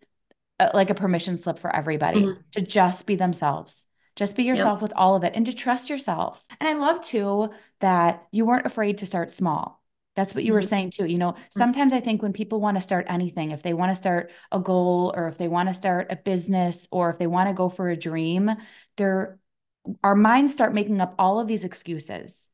[0.58, 2.40] a, uh, like a permission slip for everybody mm-hmm.
[2.52, 4.82] to just be themselves Just be yourself yep.
[4.82, 6.44] with all of it and to trust yourself.
[6.60, 9.82] And I love too that you weren't afraid to start small.
[10.14, 10.56] That's what you mm-hmm.
[10.56, 11.06] were saying too.
[11.06, 11.58] You know, mm-hmm.
[11.58, 14.60] sometimes I think when people want to start anything, if they want to start a
[14.60, 17.68] goal or if they want to start a business or if they want to go
[17.68, 18.50] for a dream,
[18.96, 19.38] they're
[20.04, 22.50] our minds start making up all of these excuses.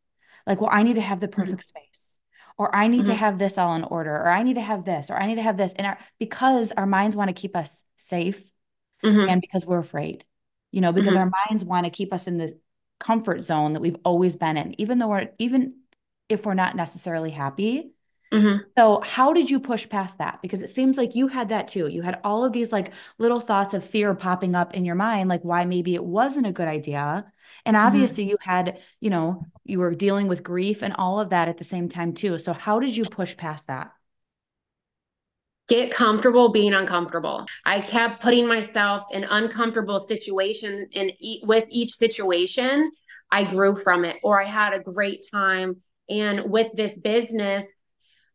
[0.46, 1.42] Like, well, I need to have the mm-hmm.
[1.42, 1.78] perfect mm-hmm.
[1.78, 2.18] space,
[2.56, 3.08] or I need mm-hmm.
[3.08, 5.34] to have this all in order, or I need to have this, or I need
[5.34, 5.74] to have this.
[5.74, 8.42] And our, because our minds want to keep us safe
[9.04, 9.28] mm-hmm.
[9.28, 10.24] and because we're afraid,
[10.72, 11.32] you know, because mm-hmm.
[11.34, 12.58] our minds want to keep us in the
[13.00, 15.74] comfort zone that we've always been in, even though we're, even
[16.28, 17.92] if we're not necessarily happy,
[18.32, 18.64] Mm-hmm.
[18.76, 20.40] So, how did you push past that?
[20.42, 21.86] Because it seems like you had that too.
[21.88, 25.28] You had all of these like little thoughts of fear popping up in your mind,
[25.28, 27.24] like why maybe it wasn't a good idea.
[27.64, 27.86] And mm-hmm.
[27.86, 28.30] obviously, mm-hmm.
[28.30, 31.64] you had, you know, you were dealing with grief and all of that at the
[31.64, 32.38] same time too.
[32.38, 33.92] So, how did you push past that?
[35.68, 37.46] Get comfortable being uncomfortable.
[37.64, 42.90] I kept putting myself in uncomfortable situations, and with each situation,
[43.30, 45.76] I grew from it, or I had a great time.
[46.08, 47.64] And with this business,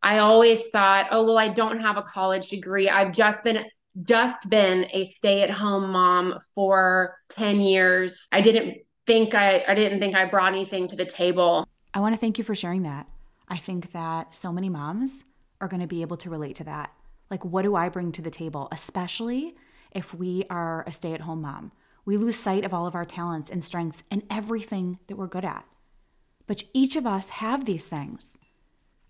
[0.04, 2.89] I always thought, oh, well, I don't have a college degree.
[2.89, 3.65] I've just been
[4.04, 8.28] just been a stay-at-home mom for 10 years.
[8.32, 11.67] I didn't think I I didn't think I brought anything to the table.
[11.93, 13.08] I want to thank you for sharing that.
[13.48, 15.26] I think that so many moms
[15.62, 16.91] are going to be able to relate to that.
[17.34, 19.56] Like what do I bring to the table, especially
[19.89, 21.72] if we are a stay-at-home mom?
[22.06, 25.43] We lose sight of all of our talents and strengths and everything that we're good
[25.43, 25.65] at.
[26.46, 28.38] But each of us have these things.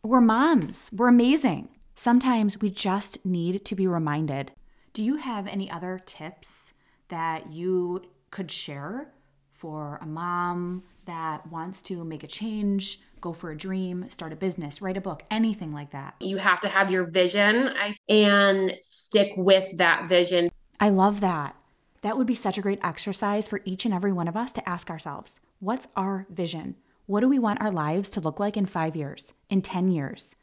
[0.03, 0.89] We're moms.
[0.93, 1.67] We're amazing.
[1.95, 4.53] Sometimes we just need to be reminded.
[4.93, 6.73] Do you have any other tips
[7.09, 9.11] that you could share
[9.49, 14.35] for a mom that wants to make a change, go for a dream, start a
[14.35, 16.15] business, write a book, anything like that?
[16.19, 17.73] You have to have your vision
[18.09, 20.51] and stick with that vision.
[20.79, 21.55] I love that.
[22.01, 24.69] That would be such a great exercise for each and every one of us to
[24.69, 26.75] ask ourselves what's our vision?
[27.05, 30.35] What do we want our lives to look like in five years, in 10 years?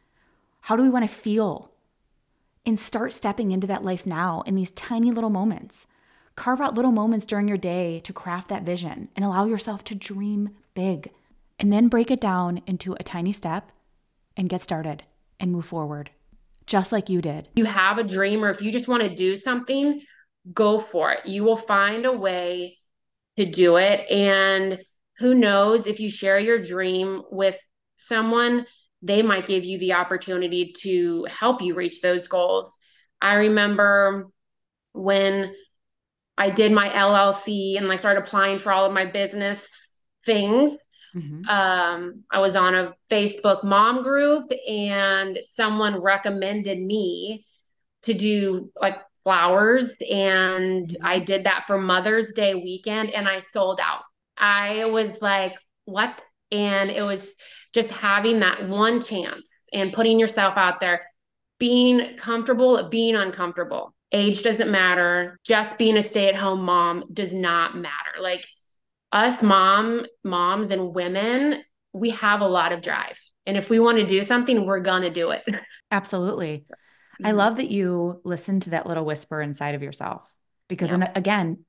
[0.62, 1.70] How do we want to feel?
[2.64, 5.86] And start stepping into that life now in these tiny little moments.
[6.34, 9.94] Carve out little moments during your day to craft that vision and allow yourself to
[9.94, 11.10] dream big.
[11.60, 13.70] And then break it down into a tiny step
[14.36, 15.04] and get started
[15.38, 16.10] and move forward,
[16.66, 17.50] just like you did.
[17.54, 20.00] You have a dream, or if you just want to do something,
[20.54, 21.26] go for it.
[21.26, 22.78] You will find a way
[23.36, 24.10] to do it.
[24.10, 24.80] And
[25.18, 27.58] who knows if you share your dream with
[27.96, 28.66] someone,
[29.02, 32.78] they might give you the opportunity to help you reach those goals.
[33.20, 34.28] I remember
[34.92, 35.54] when
[36.38, 39.68] I did my LLC and I started applying for all of my business
[40.24, 40.74] things.
[41.14, 41.48] Mm-hmm.
[41.48, 47.46] Um, I was on a Facebook mom group and someone recommended me
[48.02, 49.94] to do like flowers.
[50.10, 51.06] And mm-hmm.
[51.06, 54.02] I did that for Mother's Day weekend and I sold out.
[54.36, 56.22] I was like, what?
[56.50, 57.34] And it was
[57.72, 61.06] just having that one chance and putting yourself out there,
[61.58, 63.94] being comfortable, being uncomfortable.
[64.12, 65.38] Age doesn't matter.
[65.44, 68.20] Just being a stay at home mom does not matter.
[68.20, 68.44] Like
[69.12, 73.20] us mom, moms and women, we have a lot of drive.
[73.46, 75.42] And if we want to do something, we're going to do it.
[75.90, 76.64] Absolutely.
[76.68, 77.26] Mm-hmm.
[77.26, 80.28] I love that you listen to that little whisper inside of yourself
[80.68, 81.10] because, yeah.
[81.14, 81.64] again,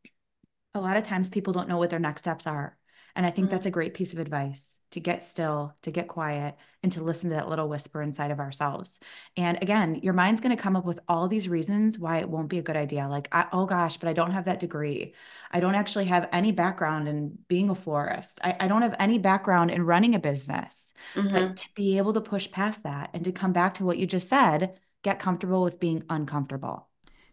[0.74, 2.78] a lot of times people don't know what their next steps are.
[3.16, 3.56] And I think mm-hmm.
[3.56, 7.30] that's a great piece of advice to get still, to get quiet, and to listen
[7.30, 9.00] to that little whisper inside of ourselves.
[9.38, 12.50] And again, your mind's going to come up with all these reasons why it won't
[12.50, 13.08] be a good idea.
[13.08, 15.14] Like, I, oh gosh, but I don't have that degree.
[15.52, 18.40] I don't actually have any background in being a florist.
[18.44, 20.94] I, I don't have any background in running a business.
[21.16, 21.34] Mm-hmm.
[21.34, 24.08] But to be able to push past that and to come back to what you
[24.08, 26.88] just said, get comfortable with being uncomfortable.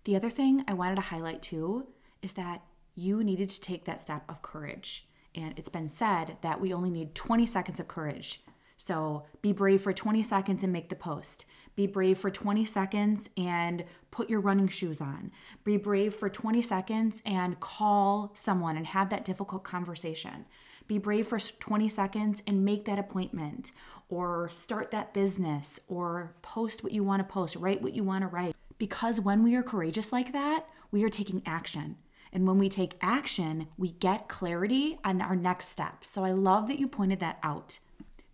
[0.05, 1.87] The other thing I wanted to highlight too
[2.23, 2.63] is that
[2.95, 5.08] you needed to take that step of courage.
[5.39, 8.43] And it's been said that we only need 20 seconds of courage.
[8.77, 11.47] So be brave for 20 seconds and make the post.
[11.77, 15.31] Be brave for 20 seconds and put your running shoes on.
[15.63, 20.45] Be brave for 20 seconds and call someone and have that difficult conversation.
[20.89, 23.71] Be brave for 20 seconds and make that appointment
[24.09, 28.23] or start that business or post what you want to post, write what you want
[28.23, 28.57] to write.
[28.79, 31.97] Because when we are courageous like that, we are taking action.
[32.33, 36.09] And when we take action, we get clarity on our next steps.
[36.09, 37.79] So I love that you pointed that out.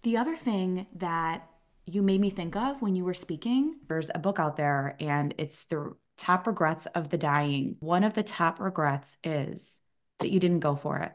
[0.03, 1.49] The other thing that
[1.87, 5.35] you made me think of when you were speaking, there's a book out there and
[5.39, 7.77] it's the top regrets of the dying.
[7.81, 9.81] One of the top regrets is
[10.19, 11.13] that you didn't go for it.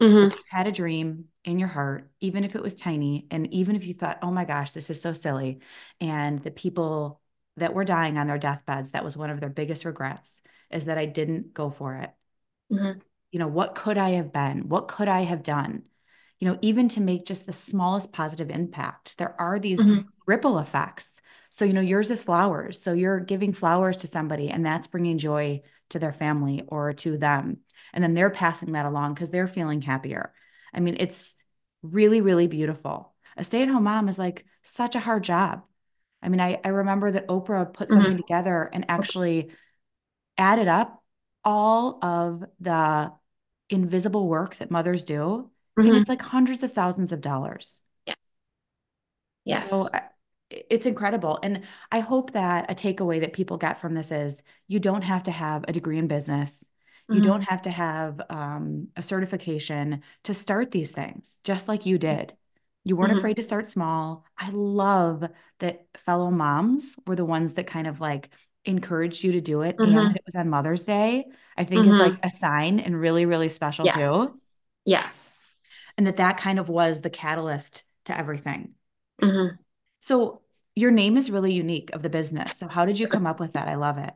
[0.00, 0.14] Mm-hmm.
[0.14, 3.74] So you had a dream in your heart, even if it was tiny, and even
[3.74, 5.58] if you thought, oh my gosh, this is so silly,
[6.00, 7.20] and the people
[7.56, 10.98] that were dying on their deathbeds, that was one of their biggest regrets, is that
[10.98, 12.10] I didn't go for it.
[12.72, 12.98] Mm-hmm.
[13.30, 14.68] you know, what could I have been?
[14.68, 15.84] What could I have done?
[16.38, 20.02] You know, even to make just the smallest positive impact, there are these mm-hmm.
[20.26, 21.20] ripple effects.
[21.50, 22.80] So, you know, yours is flowers.
[22.80, 27.16] So you're giving flowers to somebody and that's bringing joy to their family or to
[27.16, 27.58] them.
[27.92, 30.32] And then they're passing that along because they're feeling happier.
[30.72, 31.34] I mean, it's
[31.82, 33.14] really, really beautiful.
[33.36, 35.62] A stay at home mom is like such a hard job.
[36.22, 38.16] I mean, I, I remember that Oprah put something mm-hmm.
[38.16, 39.50] together and actually
[40.36, 40.97] added up
[41.44, 43.12] all of the
[43.70, 45.50] invisible work that mothers do.
[45.78, 45.88] Mm-hmm.
[45.88, 47.80] And it's like hundreds of thousands of dollars.
[48.06, 48.14] Yeah.
[49.44, 49.70] Yes.
[49.70, 49.88] So
[50.50, 51.38] it's incredible.
[51.42, 51.62] And
[51.92, 55.30] I hope that a takeaway that people get from this is you don't have to
[55.30, 56.68] have a degree in business.
[57.08, 57.24] You mm-hmm.
[57.24, 62.34] don't have to have um, a certification to start these things, just like you did.
[62.84, 63.18] You weren't mm-hmm.
[63.18, 64.24] afraid to start small.
[64.36, 65.24] I love
[65.60, 68.30] that fellow moms were the ones that kind of like
[68.68, 69.76] encouraged you to do it.
[69.76, 69.96] Mm-hmm.
[69.98, 72.26] And it was on Mother's Day, I think is like mm-hmm.
[72.26, 73.96] a sign and really, really special yes.
[73.96, 74.40] too.
[74.84, 75.36] Yes.
[75.96, 78.74] And that that kind of was the catalyst to everything.
[79.22, 79.56] Mm-hmm.
[80.00, 80.42] So
[80.76, 82.56] your name is really unique of the business.
[82.56, 83.66] So how did you come up with that?
[83.66, 84.12] I love it.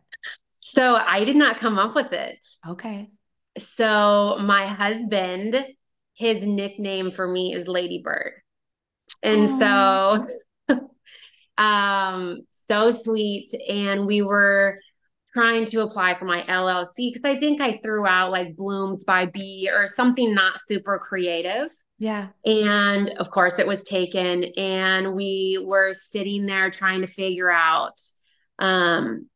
[0.61, 2.39] So I did not come up with it.
[2.69, 3.11] Okay.
[3.59, 5.67] So my husband,
[6.15, 8.35] his nickname for me is Ladybird.
[9.23, 10.27] And Aww.
[10.69, 10.79] so
[11.59, 14.79] um so sweet and we were
[15.33, 19.27] trying to apply for my LLC because I think I threw out like Blooms by
[19.27, 21.69] B or something not super creative.
[21.99, 22.29] Yeah.
[22.45, 28.01] And of course, it was taken, and we were sitting there trying to figure out
[28.59, 29.29] um,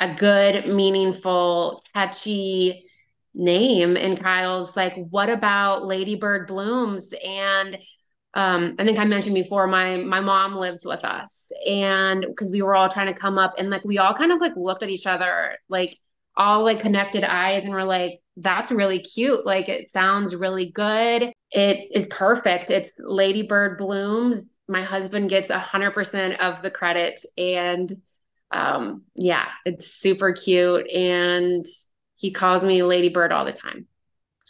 [0.00, 2.86] a good, meaningful, catchy
[3.34, 3.96] name.
[3.96, 7.14] And Kyle's like, What about Lady Bird Blooms?
[7.24, 7.78] And
[8.36, 12.62] um, I think I mentioned before, my my mom lives with us, and because we
[12.62, 14.90] were all trying to come up, and like we all kind of like looked at
[14.90, 15.98] each other, like
[16.36, 19.44] all like connected eyes, and we're like, "That's really cute.
[19.44, 22.70] Like it sounds really good." it is perfect.
[22.70, 24.50] It's Lady Bird Blooms.
[24.68, 27.20] My husband gets a hundred percent of the credit.
[27.38, 28.00] And
[28.50, 30.90] um, yeah, it's super cute.
[30.90, 31.64] And
[32.16, 33.86] he calls me Ladybird all the time.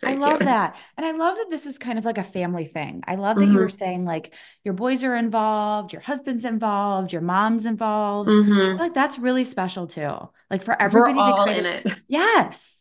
[0.05, 0.47] I love cute.
[0.47, 0.77] that.
[0.97, 3.03] And I love that this is kind of like a family thing.
[3.07, 3.53] I love that mm-hmm.
[3.53, 4.35] you were saying like
[4.65, 8.31] your boys are involved, your husband's involved, your mom's involved.
[8.31, 8.79] Mm-hmm.
[8.79, 10.29] Like that's really special too.
[10.51, 11.87] Like for everybody we're all to kind in it.
[12.09, 12.77] Yes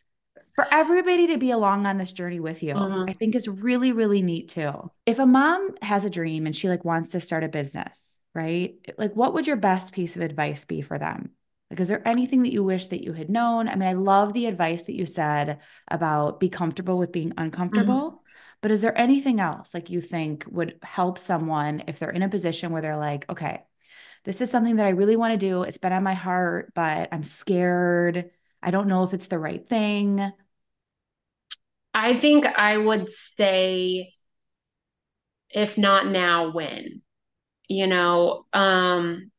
[0.56, 3.08] for everybody to be along on this journey with you mm-hmm.
[3.08, 6.68] i think is really really neat too if a mom has a dream and she
[6.68, 10.64] like wants to start a business right like what would your best piece of advice
[10.64, 11.30] be for them
[11.70, 14.32] like is there anything that you wish that you had known i mean i love
[14.32, 15.58] the advice that you said
[15.88, 18.16] about be comfortable with being uncomfortable mm-hmm.
[18.60, 22.28] but is there anything else like you think would help someone if they're in a
[22.28, 23.62] position where they're like okay
[24.24, 27.08] this is something that i really want to do it's been on my heart but
[27.12, 28.30] i'm scared
[28.62, 30.32] i don't know if it's the right thing
[31.96, 33.08] I think I would
[33.38, 34.12] say,
[35.48, 37.00] if not now, when?
[37.68, 39.30] You know, um,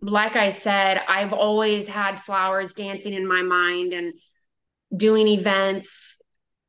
[0.00, 4.14] like I said, I've always had flowers dancing in my mind and
[4.96, 6.20] doing events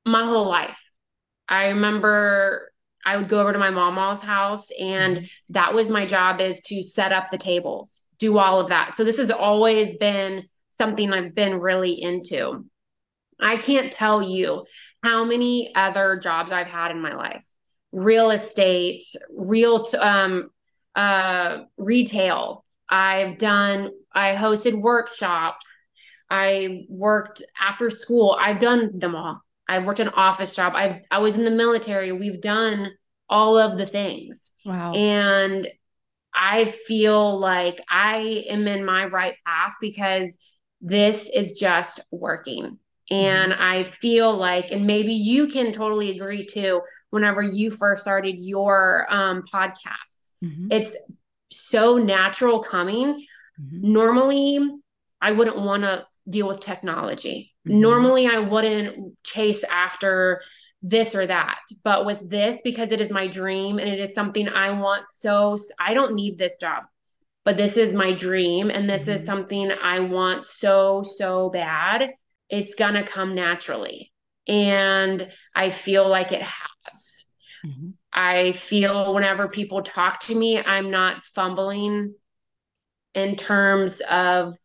[0.06, 0.80] my whole life.
[1.48, 2.72] I remember
[3.06, 5.26] I would go over to my mom's house and mm-hmm.
[5.50, 8.96] that was my job is to set up the tables, do all of that.
[8.96, 12.66] So this has always been something I've been really into.
[13.40, 14.66] I can't tell you
[15.02, 17.46] how many other jobs I've had in my life
[17.92, 19.04] real estate,
[19.36, 20.52] real um,
[20.96, 22.64] uh, retail.
[22.90, 25.66] I've done, I hosted workshops.
[26.30, 28.38] I worked after school.
[28.40, 29.42] I've done them all.
[29.68, 30.74] I worked an office job.
[30.76, 32.12] I I was in the military.
[32.12, 32.92] We've done
[33.30, 34.52] all of the things.
[34.66, 34.94] Wow.
[34.94, 35.68] And
[36.34, 40.38] I feel like I am in my right path because
[40.82, 42.80] this is just working.
[43.12, 43.62] And mm-hmm.
[43.62, 49.08] I feel like, and maybe you can totally agree too, whenever you first started your
[49.10, 50.68] um, podcasts, mm-hmm.
[50.72, 50.96] it's
[51.52, 53.26] so natural coming.
[53.62, 53.92] Mm-hmm.
[53.94, 54.60] Normally,
[55.22, 57.54] I wouldn't want to deal with technology.
[57.68, 57.80] Mm-hmm.
[57.80, 60.42] Normally, I wouldn't chase after
[60.82, 61.60] this or that.
[61.84, 65.58] But with this, because it is my dream and it is something I want so,
[65.80, 66.84] I don't need this job,
[67.44, 68.70] but this is my dream.
[68.70, 69.26] And this is mm-hmm.
[69.26, 72.12] something I want so, so bad
[72.50, 74.12] it's going to come naturally.
[74.48, 77.26] And I feel like it has.
[77.66, 77.90] Mm-hmm.
[78.22, 82.16] I feel whenever people talk to me, I'm not fumbling
[83.14, 84.56] in terms of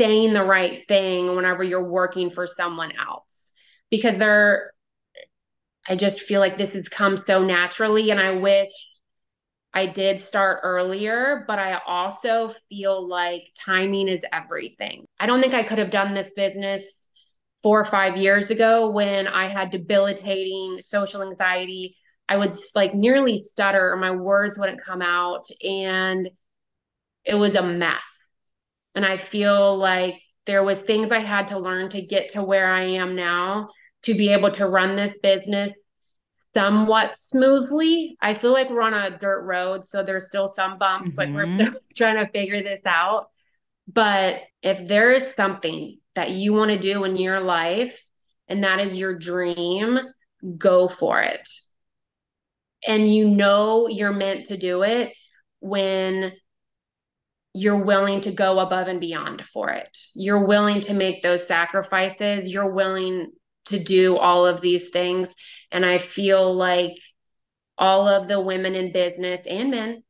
[0.00, 3.52] saying the right thing whenever you're working for someone else
[3.88, 4.72] because they're
[5.88, 8.70] I just feel like this has come so naturally and I wish
[9.72, 15.04] I did start earlier, but I also feel like timing is everything.
[15.20, 17.06] I don't think I could have done this business
[17.62, 21.96] four or five years ago when I had debilitating social anxiety.
[22.28, 26.28] I would like nearly stutter or my words wouldn't come out and
[27.24, 28.28] it was a mess.
[28.94, 32.72] And I feel like there was things I had to learn to get to where
[32.72, 33.68] I am now
[34.02, 35.72] to be able to run this business
[36.54, 38.16] somewhat smoothly.
[38.20, 41.10] I feel like we're on a dirt road, so there's still some bumps.
[41.10, 41.18] Mm-hmm.
[41.18, 41.54] Like we're mm-hmm.
[41.54, 43.28] still trying to figure this out.
[43.92, 48.02] But if there is something that you want to do in your life
[48.48, 49.98] and that is your dream,
[50.56, 51.46] go for it.
[52.86, 55.12] And you know you're meant to do it
[55.60, 56.32] when
[57.52, 59.96] you're willing to go above and beyond for it.
[60.14, 62.50] You're willing to make those sacrifices.
[62.50, 63.32] You're willing
[63.66, 65.34] to do all of these things.
[65.72, 66.96] And I feel like
[67.78, 70.02] all of the women in business and men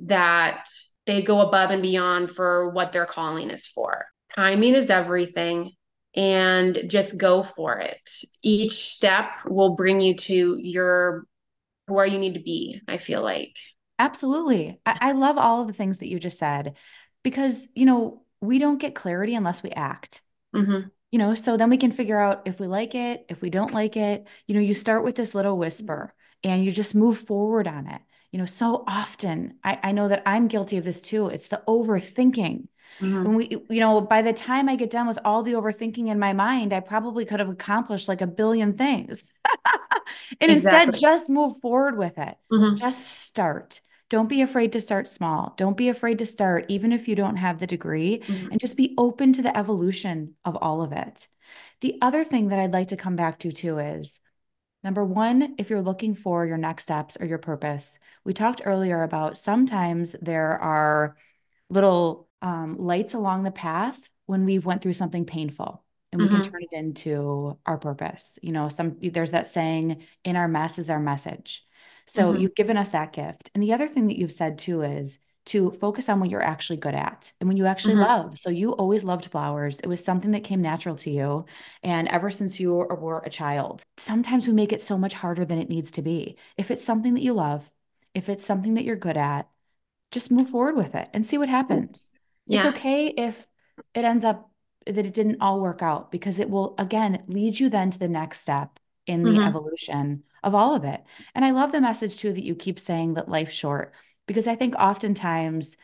[0.00, 0.68] that
[1.06, 4.06] they go above and beyond for what their calling is for.
[4.36, 5.72] Timing is everything
[6.14, 8.10] and just go for it.
[8.42, 11.26] Each step will bring you to your
[11.86, 13.56] where you need to be, I feel like.
[13.98, 14.80] Absolutely.
[14.84, 16.76] I, I love all of the things that you just said
[17.22, 20.22] because, you know, we don't get clarity unless we act.
[20.54, 20.88] Mm-hmm.
[21.10, 23.72] You know, so then we can figure out if we like it, if we don't
[23.72, 24.26] like it.
[24.46, 26.12] You know, you start with this little whisper
[26.42, 28.00] and you just move forward on it.
[28.32, 31.28] You know, so often I, I know that I'm guilty of this too.
[31.28, 32.66] It's the overthinking.
[33.00, 33.24] Mm-hmm.
[33.24, 36.18] When we, you know, by the time I get done with all the overthinking in
[36.18, 39.30] my mind, I probably could have accomplished like a billion things.
[40.40, 40.88] and exactly.
[40.88, 42.36] instead, just move forward with it.
[42.52, 42.76] Mm-hmm.
[42.76, 43.80] Just start.
[44.10, 45.54] Don't be afraid to start small.
[45.56, 48.50] Don't be afraid to start, even if you don't have the degree, mm-hmm.
[48.50, 51.28] and just be open to the evolution of all of it.
[51.80, 54.20] The other thing that I'd like to come back to too is
[54.82, 59.02] number one, if you're looking for your next steps or your purpose, we talked earlier
[59.02, 61.16] about sometimes there are
[61.70, 65.83] little um, lights along the path when we've went through something painful
[66.14, 66.42] and we mm-hmm.
[66.42, 70.78] can turn it into our purpose you know some there's that saying in our mess
[70.78, 71.64] is our message
[72.06, 72.40] so mm-hmm.
[72.40, 75.70] you've given us that gift and the other thing that you've said too is to
[75.72, 78.04] focus on what you're actually good at and when you actually mm-hmm.
[78.04, 81.44] love so you always loved flowers it was something that came natural to you
[81.82, 85.58] and ever since you were a child sometimes we make it so much harder than
[85.58, 87.68] it needs to be if it's something that you love
[88.14, 89.48] if it's something that you're good at
[90.12, 92.10] just move forward with it and see what happens
[92.46, 92.58] yeah.
[92.58, 93.46] It's okay if
[93.94, 94.50] it ends up
[94.86, 98.08] that it didn't all work out because it will again lead you then to the
[98.08, 99.48] next step in the mm-hmm.
[99.48, 101.02] evolution of all of it.
[101.34, 103.92] And I love the message too that you keep saying that life's short
[104.26, 105.76] because I think oftentimes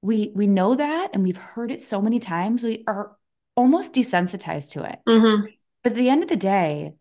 [0.00, 3.16] we we know that and we've heard it so many times we are
[3.56, 4.98] almost desensitized to it.
[5.08, 5.46] Mm-hmm.
[5.82, 6.94] But at the end of the day,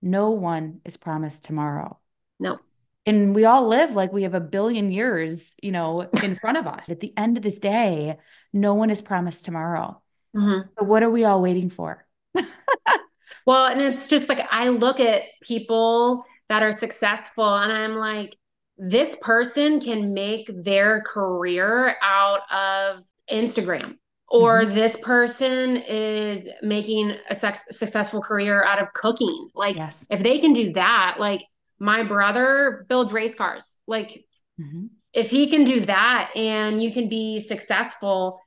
[0.00, 1.98] no one is promised tomorrow.
[2.40, 2.58] No
[3.04, 6.66] and we all live like we have a billion years, you know, in front of
[6.66, 6.88] us.
[6.88, 8.16] At the end of this day,
[8.52, 10.00] no one is promised tomorrow.
[10.36, 10.68] Mm-hmm.
[10.78, 12.04] So what are we all waiting for?
[13.46, 18.36] well, and it's just like I look at people that are successful and I'm like,
[18.78, 23.96] this person can make their career out of Instagram
[24.32, 24.74] or mm-hmm.
[24.74, 29.50] this person is making a sex- successful career out of cooking.
[29.54, 30.06] Like, yes.
[30.08, 31.44] if they can do that, like
[31.78, 33.76] my brother builds race cars.
[33.86, 34.24] Like
[34.58, 34.86] mm-hmm.
[35.12, 38.40] if he can do that and you can be successful,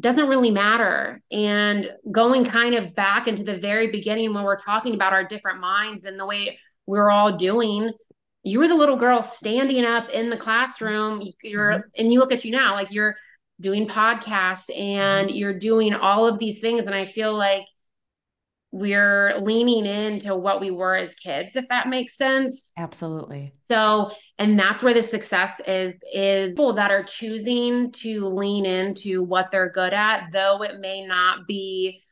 [0.00, 1.20] doesn't really matter.
[1.30, 5.60] And going kind of back into the very beginning when we're talking about our different
[5.60, 7.92] minds and the way we're all doing,
[8.42, 11.22] you were the little girl standing up in the classroom.
[11.42, 11.88] You're mm-hmm.
[11.98, 13.16] and you look at you now, like you're
[13.60, 16.80] doing podcasts and you're doing all of these things.
[16.80, 17.64] And I feel like
[18.72, 22.72] we're leaning into what we were as kids if that makes sense.
[22.76, 23.52] Absolutely.
[23.70, 29.22] So and that's where the success is is people that are choosing to lean into
[29.22, 32.02] what they're good at though it may not be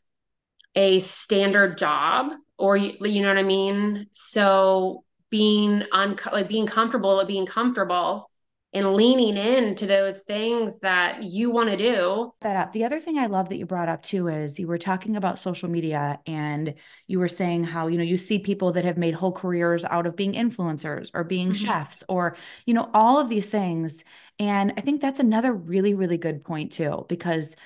[0.74, 4.06] a standard job or you, you know what i mean?
[4.12, 8.27] So being un like being comfortable at being comfortable
[8.74, 12.32] and leaning into those things that you want to do.
[12.42, 12.72] That up.
[12.72, 15.38] The other thing I love that you brought up too is you were talking about
[15.38, 16.74] social media and
[17.06, 20.06] you were saying how, you know, you see people that have made whole careers out
[20.06, 21.64] of being influencers or being mm-hmm.
[21.64, 24.04] chefs or, you know, all of these things.
[24.38, 27.56] And I think that's another really, really good point too, because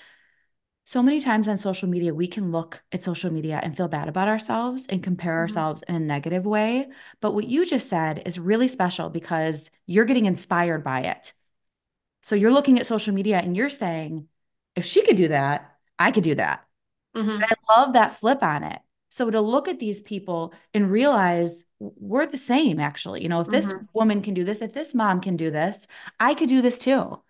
[0.85, 4.09] so many times on social media, we can look at social media and feel bad
[4.09, 5.43] about ourselves and compare mm-hmm.
[5.43, 6.89] ourselves in a negative way.
[7.21, 11.35] But what you just said is really special because you're getting inspired by it.
[12.23, 14.29] So you're looking at social media and you're saying,
[14.75, 16.67] if she could do that, I could do that.
[17.17, 17.43] Mm-hmm.
[17.45, 18.81] I love that flip on it.
[19.11, 23.23] So to look at these people and realize we're the same, actually.
[23.23, 23.85] You know, if this mm-hmm.
[23.93, 25.87] woman can do this, if this mom can do this,
[26.19, 27.21] I could do this too.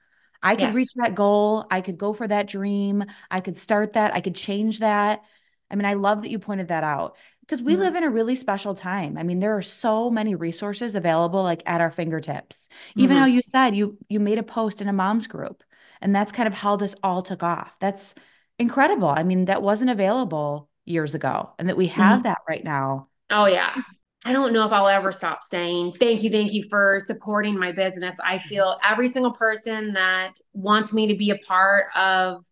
[0.43, 0.75] I could yes.
[0.75, 1.67] reach that goal.
[1.71, 3.05] I could go for that dream.
[3.31, 4.15] I could start that.
[4.15, 5.23] I could change that.
[5.71, 7.77] I mean, I love that you pointed that out because we Mhm.
[7.77, 9.17] live in a really special time.
[9.19, 12.69] I mean, there are so many resources available like at our fingertips.
[12.97, 13.27] Even how Mhm.
[13.27, 15.63] you said you you made a post in a mom's group
[16.01, 17.77] and that's kind of how this all took off.
[17.81, 18.15] That's
[18.59, 19.09] incredible.
[19.09, 22.25] I mean, that wasn't available years ago and that we have Mhm.
[22.25, 23.09] that right now.
[23.31, 23.83] Oh yeah.
[24.25, 27.73] I don't know if I'll ever stop saying thank you, thank you for supporting my
[27.73, 28.17] business.
[28.25, 32.45] I feel every single person that wants me to be a part of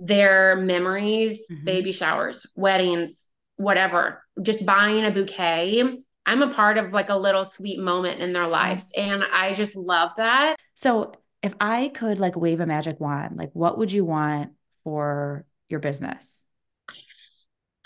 [0.00, 1.64] their memories, Mhm.
[1.64, 6.00] baby showers, weddings, whatever, just buying a bouquet.
[6.26, 8.90] I'm a part of like a little sweet moment in their lives.
[8.96, 9.06] Yes.
[9.06, 10.56] And I just love that.
[10.74, 11.12] So,
[11.42, 14.52] if I could like wave a magic wand, like what would you want
[14.82, 16.44] for your business?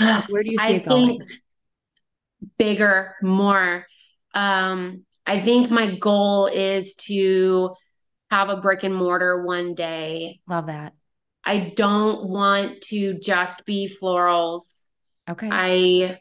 [0.00, 1.06] Like, where do you see I it going?
[1.18, 1.22] think
[2.58, 3.86] bigger, more.
[4.34, 7.74] Um, I think my goal is to
[8.30, 10.40] have a brick and mortar one day.
[10.48, 10.94] Love that.
[11.44, 14.84] I don't want to just be florals.
[15.28, 15.48] Okay.
[15.50, 16.20] I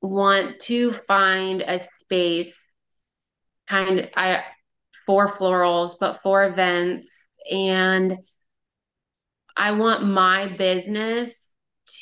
[0.00, 2.62] want to find a space
[3.68, 4.42] kind of I
[5.06, 7.26] for florals, but for events.
[7.50, 8.16] And
[9.56, 11.43] I want my business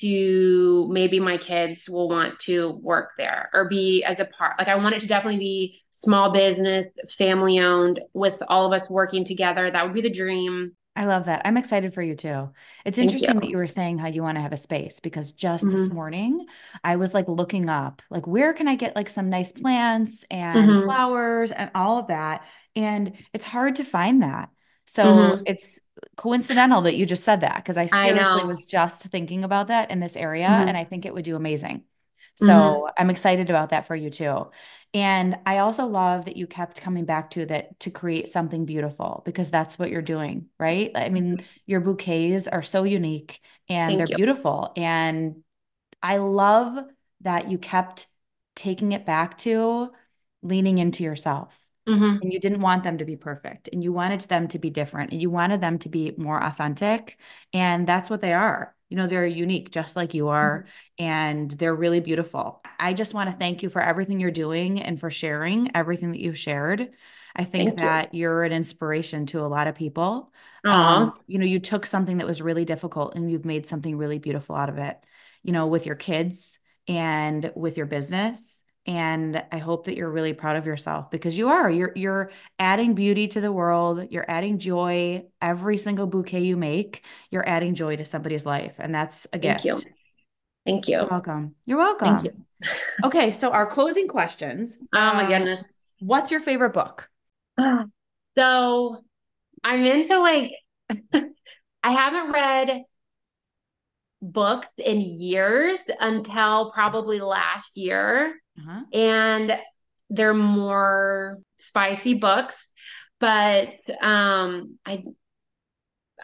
[0.01, 4.59] to maybe my kids will want to work there or be as a part.
[4.59, 6.87] Like I want it to definitely be small business,
[7.19, 9.71] family owned, with all of us working together.
[9.71, 10.73] That would be the dream.
[10.95, 11.41] I love that.
[11.47, 12.51] I'm excited for you too.
[12.85, 13.51] It's Thank interesting that you.
[13.51, 15.95] you were saying how you want to have a space because just this Mhm.
[15.95, 16.47] morning
[16.85, 20.69] I was like looking up like where can I get like some nice plants and
[20.69, 20.85] Mhm.
[20.85, 22.45] flowers and all of that
[22.77, 24.51] and it's hard to find that.
[24.93, 25.47] So Mhm.
[25.47, 25.81] it's
[26.17, 28.45] coincidental that you just said that because I I seriously know.
[28.45, 30.77] was just thinking about that in this area and Mhm.
[30.77, 31.85] I think it would do amazing.
[32.35, 34.51] So I'm excited about that for you too.
[34.95, 39.23] And I also love that you kept coming back to that to create something beautiful
[39.25, 40.91] because that's what you're doing, right?
[40.95, 44.17] I mean, your bouquets are so unique and they're you.
[44.17, 44.73] beautiful.
[44.77, 45.43] And
[46.03, 46.85] I love
[47.23, 48.07] that you kept
[48.57, 49.93] taking it back to
[50.43, 51.55] leaning into yourself.
[51.87, 52.23] Mhm.
[52.23, 55.11] And you didn't want them to be perfect and you wanted them to be different
[55.13, 57.19] and you wanted them to be more authentic.
[57.53, 58.75] And that's what they are.
[58.89, 60.67] You know, they're unique, just like you are,
[60.99, 62.61] and they're really beautiful.
[62.79, 66.21] I just want to thank you for everything you're doing and for sharing everything that
[66.21, 66.91] you've shared.
[67.35, 70.33] I think Thank that you're an inspiration to a lot of people.
[70.69, 74.19] Um, you know, you took something that was really difficult and you've made something really
[74.19, 74.99] beautiful out of it,
[75.43, 78.62] you know, with your kids and with your business.
[78.85, 81.71] And I hope that you're really proud of yourself because you are.
[81.71, 84.09] You're you're adding beauty to the world.
[84.11, 85.25] You're adding joy.
[85.41, 89.65] Every single bouquet you make, you're adding joy to somebody's life, and that's a Thank
[89.65, 89.75] you.
[89.75, 89.87] gift.
[90.67, 91.55] Thank you you're welcome.
[91.65, 92.17] You're welcome.
[92.17, 92.45] Thank you.
[93.05, 94.79] Okay, so our closing questions.
[94.93, 95.77] Oh my Uh, goodness.
[96.01, 97.09] what's your favorite book?
[98.37, 99.05] So
[99.63, 100.53] I'm into like,
[101.83, 102.85] I haven't read
[104.23, 108.35] books in years until probably last year.
[108.59, 108.83] Uh-huh.
[108.93, 109.59] And
[110.11, 112.71] they're more spicy books.
[113.19, 115.05] But um, I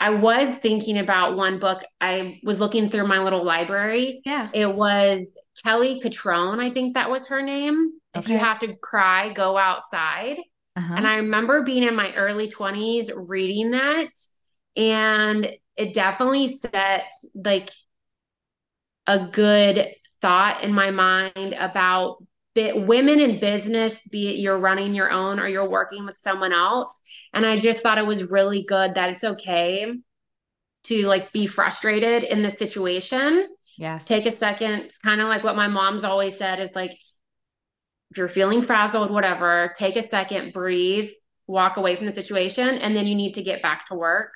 [0.01, 1.83] I was thinking about one book.
[2.01, 4.21] I was looking through my little library.
[4.25, 4.49] Yeah.
[4.53, 7.93] It was Kelly Cutrone, I think that was her name.
[8.15, 10.39] If you have to cry, go outside.
[10.77, 10.95] Uh-huh.
[10.97, 14.11] And I remember being in my early 20s reading that.
[14.77, 17.05] And it definitely set
[17.35, 17.71] like
[19.07, 19.89] a good
[20.21, 22.19] thought in my mind about
[22.57, 27.03] women in business, be it you're running your own or you're working with someone else.
[27.33, 29.95] And I just thought it was really good that it's okay
[30.85, 33.49] to like be frustrated in the situation.
[33.77, 34.07] Yes.
[34.07, 34.81] Take a second.
[34.81, 36.91] It's kind of like what my mom's always said is like,
[38.11, 41.11] if you're feeling frazzled, whatever, take a second, breathe,
[41.47, 44.33] walk away from the situation, and then you need to get back to work.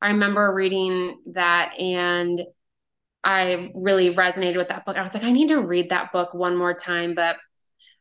[0.00, 2.40] I remember reading that and
[3.26, 4.96] I really resonated with that book.
[4.96, 7.36] I was like, I need to read that book one more time, but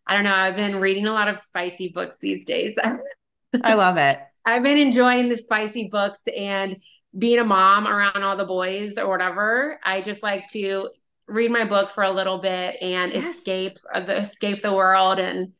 [0.07, 0.35] I don't know.
[0.35, 2.75] I've been reading a lot of spicy books these days.
[3.63, 4.19] I love it.
[4.45, 6.77] I've been enjoying the spicy books and
[7.17, 9.79] being a mom around all the boys or whatever.
[9.83, 10.89] I just like to
[11.27, 13.37] read my book for a little bit and Yes.
[13.39, 15.19] escape uh, the escape the world.
[15.19, 15.53] And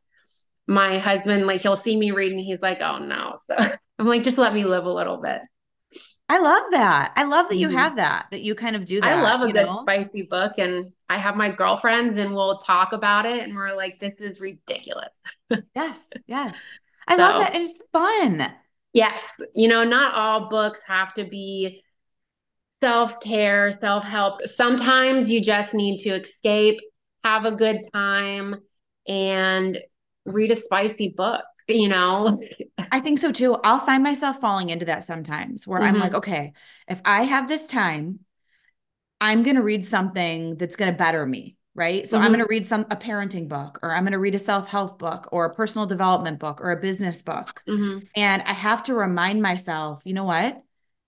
[0.68, 3.56] my husband, like, he'll see me reading, he's like, "Oh no!" So
[3.98, 5.40] I'm like, "Just let me live a little bit."
[6.28, 7.12] I love that.
[7.14, 7.74] I love that you Mhm.
[7.74, 9.18] have that, that you kind of do that.
[9.18, 9.78] I love a good know?
[9.78, 14.00] spicy book, and I have my girlfriends, and we'll talk about it, and we're like,
[14.00, 15.16] "This is ridiculous."
[15.74, 16.78] Yes, yes.
[17.06, 17.54] I love that.
[17.54, 18.52] It's fun.
[18.92, 19.22] Yes,
[19.54, 21.82] you know, not all books have to be
[22.80, 24.42] self-care, self-help.
[24.42, 26.78] Sometimes you just need to escape,
[27.24, 28.56] have a good time,
[29.06, 29.78] and
[30.24, 32.40] read a spicy book, you know?
[32.92, 33.54] I think so too.
[33.64, 36.00] I'll find myself falling into that sometimes where I'm Mhm.
[36.00, 36.52] like, okay,
[36.88, 38.20] if I have this time,
[39.20, 42.06] I'm going to read something that's going to better me, right?
[42.06, 42.24] So mm-hmm.
[42.24, 44.98] I'm going to read some a parenting book or I'm going to read a self-help
[44.98, 47.62] book or a personal development book or a business book.
[47.66, 48.06] Mm-hmm.
[48.14, 50.62] And I have to remind myself, you know what?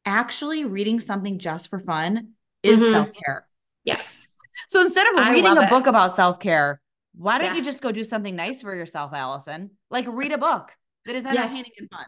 [0.04, 2.30] Actually reading something just for fun
[2.62, 2.92] is mm-hmm.
[2.92, 3.46] self-care.
[3.84, 4.28] Yes.
[4.68, 5.70] So instead of I reading a it.
[5.70, 6.80] book about self-care,
[7.18, 7.54] why don't yeah.
[7.56, 9.70] you just go do something nice for yourself, Allison?
[9.90, 10.70] Like read a book
[11.04, 11.74] that is entertaining yes.
[11.78, 12.06] and fun.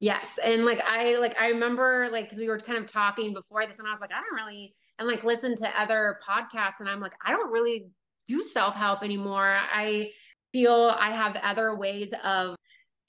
[0.00, 0.26] Yes.
[0.42, 3.78] And like I like I remember like cuz we were kind of talking before this
[3.78, 7.00] and I was like I don't really and like listen to other podcasts and I'm
[7.00, 7.88] like I don't really
[8.26, 9.58] do self-help anymore.
[9.70, 10.12] I
[10.50, 12.56] feel I have other ways of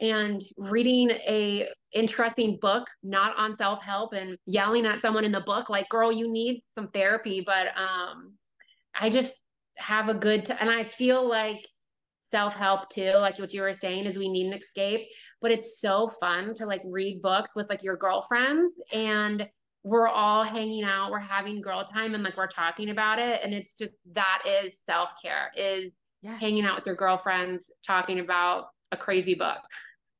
[0.01, 5.69] and reading a interesting book not on self-help and yelling at someone in the book
[5.69, 8.33] like girl you need some therapy but um
[8.93, 9.33] I just
[9.79, 11.65] have a good t- and I feel like
[12.31, 15.07] self-help too like what you were saying is we need an escape
[15.41, 19.47] but it's so fun to like read books with like your girlfriends and
[19.83, 23.53] we're all hanging out we're having girl time and like we're talking about it and
[23.53, 26.39] it's just that is self-care is yes.
[26.39, 29.57] hanging out with your girlfriends talking about a crazy book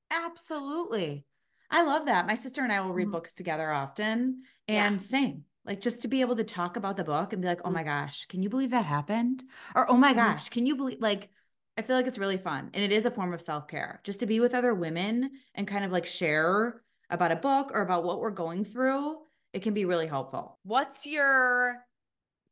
[0.10, 1.26] absolutely
[1.70, 3.12] i love that my sister and i will read mm-hmm.
[3.12, 5.07] books together often and yeah.
[5.07, 7.70] same like just to be able to talk about the book and be like, oh
[7.70, 9.43] my gosh, can you believe that happened?
[9.76, 10.17] Or oh my mm-hmm.
[10.17, 11.30] gosh, can you believe like
[11.78, 12.72] I feel like it's really fun.
[12.74, 14.01] And it is a form of self-care.
[14.03, 17.82] Just to be with other women and kind of like share about a book or
[17.82, 19.20] about what we're going through,
[19.53, 20.59] it can be really helpful.
[20.63, 21.78] What's your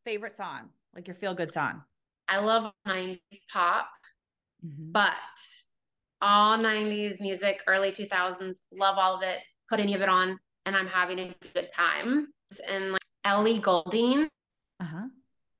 [0.05, 0.69] favorite song?
[0.95, 1.83] Like your feel-good song?
[2.29, 3.19] I love 90s
[3.51, 3.89] pop,
[4.65, 4.93] mm-hmm.
[4.93, 5.13] but
[6.21, 9.39] all 90s music, early 2000s, love all of it.
[9.69, 12.29] Put any of it on and I'm having a good time
[12.67, 12.96] and
[13.27, 14.29] Ellie Goulding.
[14.79, 15.07] Uh-huh.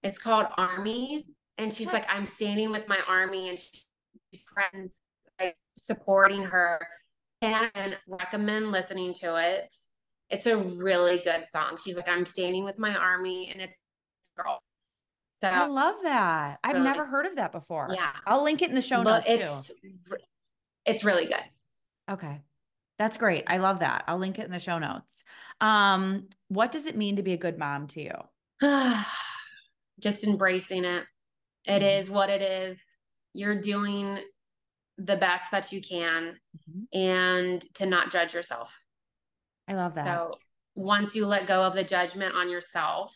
[0.02, 1.26] It's called Army.
[1.58, 1.96] And she's what?
[1.96, 5.02] like, I'm standing with my army and she's friends
[5.40, 6.80] like supporting her
[7.42, 9.74] and recommend listening to it.
[10.30, 11.78] It's a really good song.
[11.84, 13.82] She's like, I'm standing with my army and it's
[14.36, 14.70] girls.
[15.42, 16.58] So I love that.
[16.64, 17.90] I've really, never heard of that before.
[17.94, 18.12] Yeah.
[18.26, 19.74] I'll link it in the show notes it's, too.
[20.86, 21.44] It's really good.
[22.10, 22.42] Okay.
[22.98, 23.44] That's great.
[23.48, 24.04] I love that.
[24.08, 25.24] I'll link it in the show notes.
[25.60, 28.14] Um, what does it mean to be a good mom to you?
[30.00, 31.04] Just embracing it.
[31.66, 32.02] It mm-hmm.
[32.02, 32.78] is what it is.
[33.34, 34.20] You're doing
[34.98, 36.38] the best that you can
[36.70, 36.98] mm-hmm.
[36.98, 38.74] and to not judge yourself.
[39.68, 40.06] I love that.
[40.06, 40.34] So
[40.76, 43.16] once you let go of the judgment on yourself,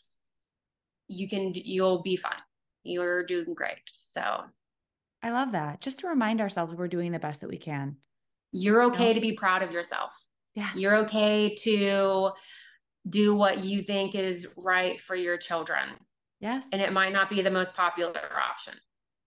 [1.08, 2.42] you can you'll be fine.
[2.84, 3.82] You're doing great.
[3.94, 4.44] So
[5.24, 5.82] I love that.
[5.82, 7.98] Just to remind ourselves we're doing the best that we can.
[8.52, 10.12] You're okay to be proud of yourself.
[10.56, 10.78] Yes.
[10.78, 12.32] You're okay to
[13.08, 15.90] do what you think is right for your children.
[16.40, 16.68] Yes.
[16.72, 18.74] And it might not be the most popular option.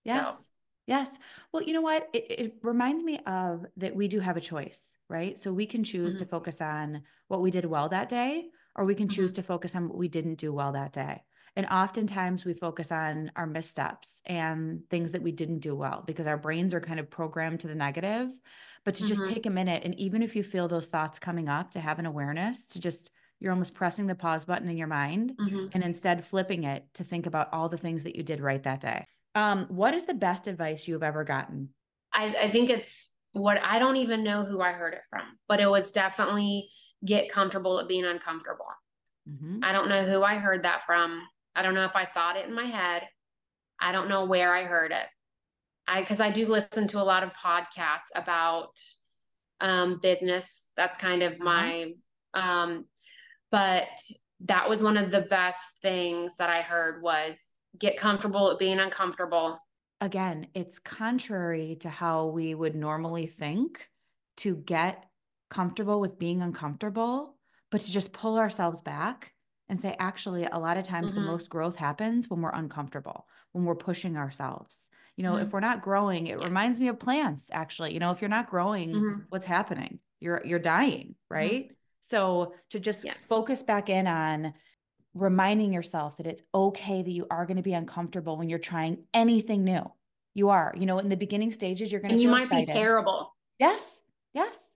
[0.05, 0.29] Yes.
[0.29, 0.45] So.
[0.87, 1.19] Yes.
[1.53, 2.09] Well, you know what?
[2.13, 5.39] It, it, reminds me of that we do have a choice, right?
[5.39, 6.25] So we can choose mm-hmm.
[6.25, 9.37] to focus on what we did well that day, or we can choose mm-hmm.
[9.37, 11.23] to focus on what we didn't do well that day.
[11.57, 16.27] And oftentimes we focus on our missteps and things that we didn't do well because
[16.27, 18.29] our brains are kind of programmed to the negative
[18.85, 19.15] but to mm-hmm.
[19.15, 21.99] just take a minute and even if you feel those thoughts coming up to have
[21.99, 23.11] an awareness to just
[23.41, 25.67] you're almost pressing the pause button in your mind mm-hmm.
[25.73, 28.81] and instead flipping it to think about all the things that you did right that
[28.81, 29.05] day
[29.35, 31.71] um, what is the best advice you've ever gotten
[32.13, 35.61] I, I think it's what i don't even know who i heard it from but
[35.61, 36.71] it was definitely
[37.05, 38.67] get comfortable at being uncomfortable
[39.29, 39.59] mm-hmm.
[39.63, 41.21] i don't know who i heard that from
[41.57, 43.03] i don't know if i thought it in my head
[43.81, 45.07] i don't know where i heard it
[45.87, 48.79] I because I do listen to a lot of podcasts about
[49.61, 50.71] um, business.
[50.77, 51.45] That's kind of uh-huh.
[51.45, 51.93] my
[52.35, 52.87] um,
[53.51, 53.87] but
[54.41, 57.39] that was one of the best things that I heard was
[57.79, 59.59] get comfortable at being uncomfortable.
[60.01, 63.89] Again, it's contrary to how we would normally think
[64.39, 65.05] to get
[65.51, 67.37] comfortable with being uncomfortable,
[67.71, 69.33] but to just pull ourselves back
[69.69, 71.23] and say, actually, a lot of times mm-hmm.
[71.23, 74.91] the most growth happens when we're uncomfortable, when we're pushing ourselves.
[75.17, 75.45] You know, mm-hmm.
[75.45, 76.47] if we're not growing, it yes.
[76.47, 77.95] reminds me of plants actually.
[77.95, 79.21] You know, if you're not growing, mm-hmm.
[79.31, 80.01] what's happening?
[80.21, 81.35] You're you're dying, mm-hmm.
[81.35, 81.71] right?
[82.01, 83.25] So to just yes.
[83.25, 84.53] focus back in on
[85.15, 89.05] reminding yourself that it's okay that you are going to be uncomfortable when you're trying
[89.15, 89.91] anything new.
[90.35, 92.15] You are, you know, in the beginning stages, you're going to.
[92.15, 92.67] And you might excited.
[92.67, 93.35] be terrible.
[93.59, 94.03] Yes,
[94.35, 94.74] yes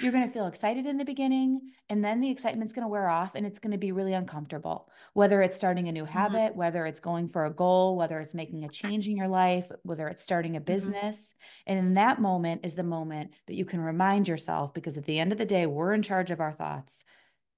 [0.00, 3.08] you're going to feel excited in the beginning and then the excitement's going to wear
[3.08, 6.12] off and it's going to be really uncomfortable whether it's starting a new mm-hmm.
[6.12, 6.58] habit mm-hmm.
[6.58, 10.08] whether it's going for a goal whether it's making a change in your life whether
[10.08, 10.72] it's starting a mm-hmm.
[10.72, 11.72] business mm-hmm.
[11.72, 15.18] and in that moment is the moment that you can remind yourself because at the
[15.18, 17.04] end of the day we're in charge of our thoughts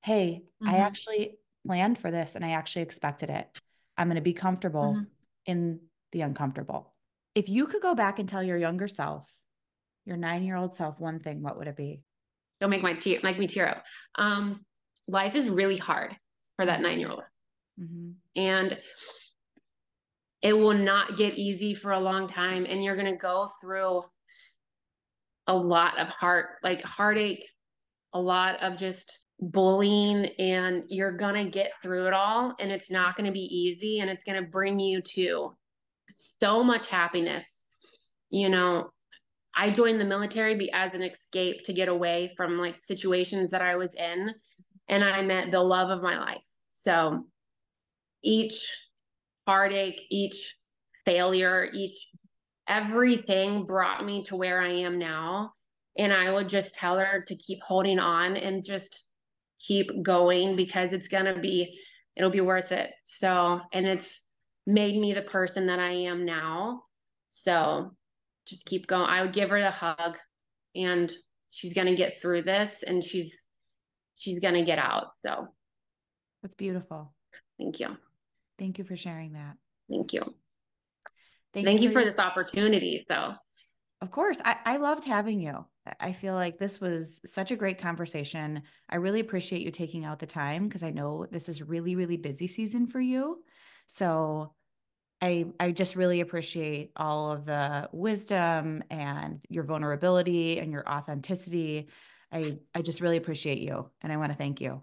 [0.03, 0.75] hey mm-hmm.
[0.75, 3.49] i actually planned for this and i actually expected it
[3.97, 5.05] i'm going to be comfortable mm-hmm.
[5.47, 5.81] in
[6.13, 6.93] the uncomfortable
[7.35, 9.27] if you could go back and tell your younger self
[10.05, 12.03] your nine year old self one thing what would it be
[12.61, 13.85] don't make my tear make me tear up.
[14.17, 14.65] Um,
[15.09, 16.17] life is really hard
[16.57, 17.23] for that nine year old.
[17.81, 18.13] Mm-hmm.
[18.37, 18.79] And
[20.43, 22.67] it will not get easy for a long time.
[22.67, 24.03] And you're going to go through
[25.47, 27.45] a lot of heart, like heartache,
[28.13, 32.55] a lot of just bullying, and you're going to get through it all.
[32.59, 34.01] And it's not going to be easy.
[34.01, 35.55] And it's going to bring you to
[36.09, 37.65] so much happiness.
[38.31, 38.91] You know,
[39.57, 43.77] I joined the military as an escape to get away from like situations that I
[43.77, 44.35] was in.
[44.89, 46.45] And I met the love of my life.
[46.71, 47.27] So
[48.23, 48.69] each
[49.47, 50.55] heartache, each
[51.05, 51.99] failure, each
[52.69, 55.53] everything brought me to where I am now.
[55.97, 59.09] And I would just tell her to keep holding on and just
[59.59, 61.81] keep going because it's going to be,
[62.15, 62.91] it'll be worth it.
[63.05, 64.21] So, and it's
[64.67, 66.83] made me the person that I am now.
[67.31, 67.97] So
[68.47, 69.09] just keep going.
[69.09, 70.17] I would give her the hug
[70.75, 71.13] and
[71.51, 73.37] she's going to get through this and she's,
[74.15, 75.09] she's going to get out.
[75.25, 75.49] So
[76.43, 77.13] that's beautiful.
[77.59, 77.97] Thank you.
[78.59, 79.55] Thank you for sharing that.
[79.91, 80.23] Thank you.
[81.53, 83.05] Thank, Thank you, for, you for this opportunity.
[83.09, 83.33] So,
[84.03, 85.65] of course, I, I loved having you.
[86.01, 88.63] I feel like this was such a great conversation.
[88.91, 92.17] I really appreciate you taking out the time because I know this is really, really
[92.17, 93.43] busy season for you.
[93.87, 94.53] So,
[95.21, 101.89] I I just really appreciate all of the wisdom and your vulnerability and your authenticity.
[102.33, 104.83] I I just really appreciate you and I want to thank you.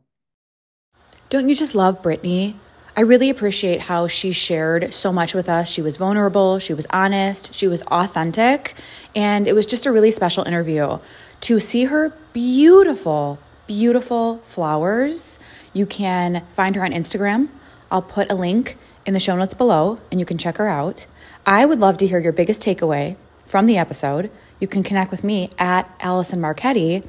[1.30, 2.56] Don't you just love Brittney?
[2.96, 5.68] I really appreciate how she shared so much with us.
[5.68, 8.76] She was vulnerable, she was honest, she was authentic,
[9.16, 11.00] and it was just a really special interview.
[11.42, 15.40] To see her beautiful, beautiful flowers,
[15.74, 17.50] you can find her on Instagram.
[17.90, 21.06] I'll put a link in the show notes below and you can check her out.
[21.46, 24.32] I would love to hear your biggest takeaway from the episode.
[24.60, 27.04] You can connect with me at Allison Marketti.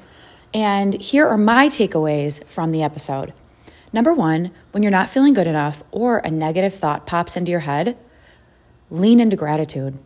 [0.53, 3.33] And here are my takeaways from the episode.
[3.93, 7.61] Number one, when you're not feeling good enough or a negative thought pops into your
[7.61, 7.97] head,
[8.91, 9.99] lean into gratitude.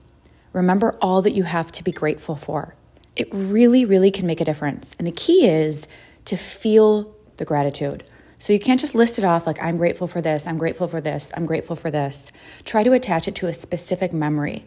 [0.52, 2.74] Remember all that you have to be grateful for.
[3.16, 4.94] It really, really can make a difference.
[4.98, 5.88] And the key is
[6.26, 8.04] to feel the gratitude.
[8.38, 11.00] So you can't just list it off like, I'm grateful for this, I'm grateful for
[11.00, 12.30] this, I'm grateful for this.
[12.64, 14.64] Try to attach it to a specific memory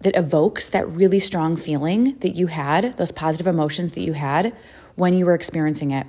[0.00, 4.54] that evokes that really strong feeling that you had, those positive emotions that you had
[4.96, 6.06] when you were experiencing it.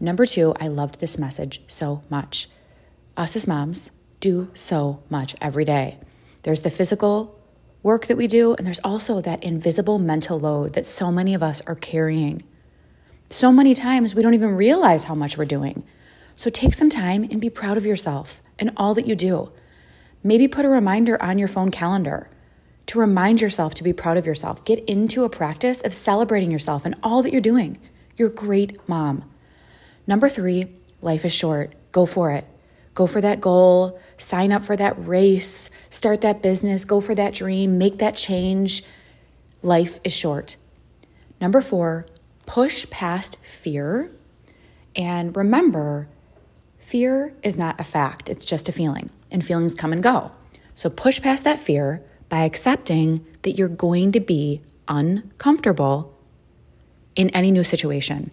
[0.00, 2.48] Number two, I loved this message so much.
[3.16, 5.98] Us as moms do so much every day.
[6.44, 7.38] There's the physical
[7.82, 11.42] work that we do, and there's also that invisible mental load that so many of
[11.42, 12.42] us are carrying.
[13.28, 15.84] So many times we don't even realize how much we're doing.
[16.42, 19.52] So take some time and be proud of yourself and all that you do.
[20.24, 22.28] Maybe put a reminder on your phone calendar
[22.86, 24.64] to remind yourself to be proud of yourself.
[24.64, 27.78] Get into a practice of celebrating yourself and all that you're doing.
[28.16, 29.30] You're a great mom.
[30.04, 30.64] Number three,
[31.00, 31.74] life is short.
[31.92, 32.44] Go for it.
[32.92, 37.34] Go for that goal, sign up for that race, start that business, go for that
[37.34, 38.82] dream, make that change.
[39.62, 40.56] Life is short.
[41.40, 42.04] Number four,
[42.46, 44.10] push past fear.
[44.96, 46.08] And remember,
[46.82, 50.32] fear is not a fact, it's just a feeling, and feelings come and go.
[50.74, 56.18] So push past that fear by accepting that you're going to be uncomfortable
[57.16, 58.30] in any new situation.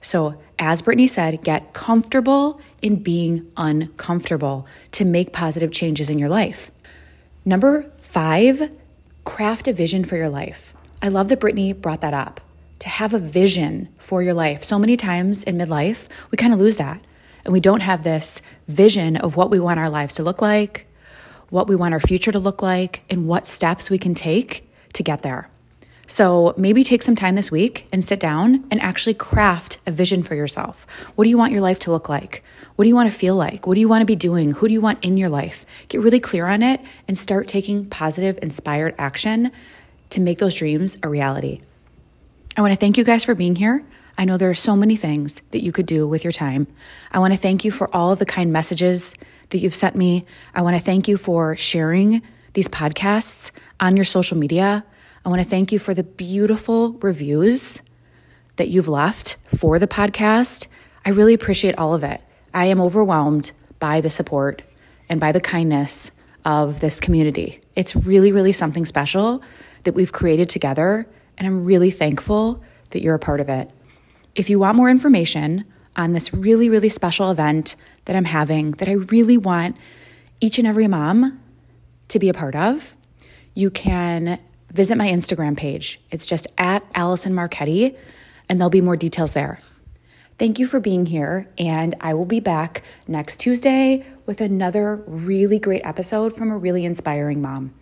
[0.00, 6.28] So, as Brittney said, get comfortable in being uncomfortable to make positive changes in your
[6.28, 6.70] life.
[7.44, 8.74] Number five,
[9.24, 10.72] craft a vision for your life.
[11.02, 12.40] I love that Brittney brought that up
[12.78, 14.62] to have a vision for your life.
[14.64, 17.02] So many times in midlife, we kind of lose that
[17.46, 20.84] and we don't have this vision of what we want our lives to look like,
[21.48, 25.04] what we want our future to look like, and what steps we can take to
[25.04, 25.48] get there.
[26.08, 30.24] So maybe take some time this week and sit down and actually craft a vision
[30.24, 30.86] for yourself.
[31.14, 32.42] What do you want your life to look like?
[32.74, 33.64] What do you want to feel like?
[33.64, 34.50] What do you want to be doing?
[34.50, 35.64] Who do you want in your life?
[35.88, 39.52] Get really clear on it and start taking positive, inspired action
[40.10, 41.60] to make those dreams a reality.
[42.56, 43.84] I want to thank you guys for being here.
[44.18, 46.66] I know there are so many things that you could do with your time.
[47.12, 49.14] I want to thank you for all of the kind messages
[49.50, 50.24] that you've sent me.
[50.54, 52.22] I want to thank you for sharing
[52.54, 54.84] these podcasts on your social media.
[55.24, 57.82] I want to thank you for the beautiful reviews
[58.56, 60.66] that you've left for the podcast.
[61.04, 62.22] I really appreciate all of it.
[62.54, 64.62] I am overwhelmed by the support
[65.10, 66.10] and by the kindness
[66.46, 67.60] of this community.
[67.74, 69.42] It's really, really something special
[69.84, 71.06] that we've created together,
[71.36, 73.70] and I'm really thankful that you're a part of it.
[74.36, 75.64] If you want more information
[75.96, 77.74] on this really, really special event
[78.04, 79.78] that I'm having, that I really want
[80.40, 81.40] each and every mom
[82.08, 82.94] to be a part of,
[83.54, 84.38] you can
[84.70, 86.02] visit my Instagram page.
[86.10, 87.96] It's just at Allison Marketti,
[88.46, 89.58] and there'll be more details there.
[90.38, 95.58] Thank you for being here, and I will be back next Tuesday with another really
[95.58, 97.72] great episode from a really inspiring mom.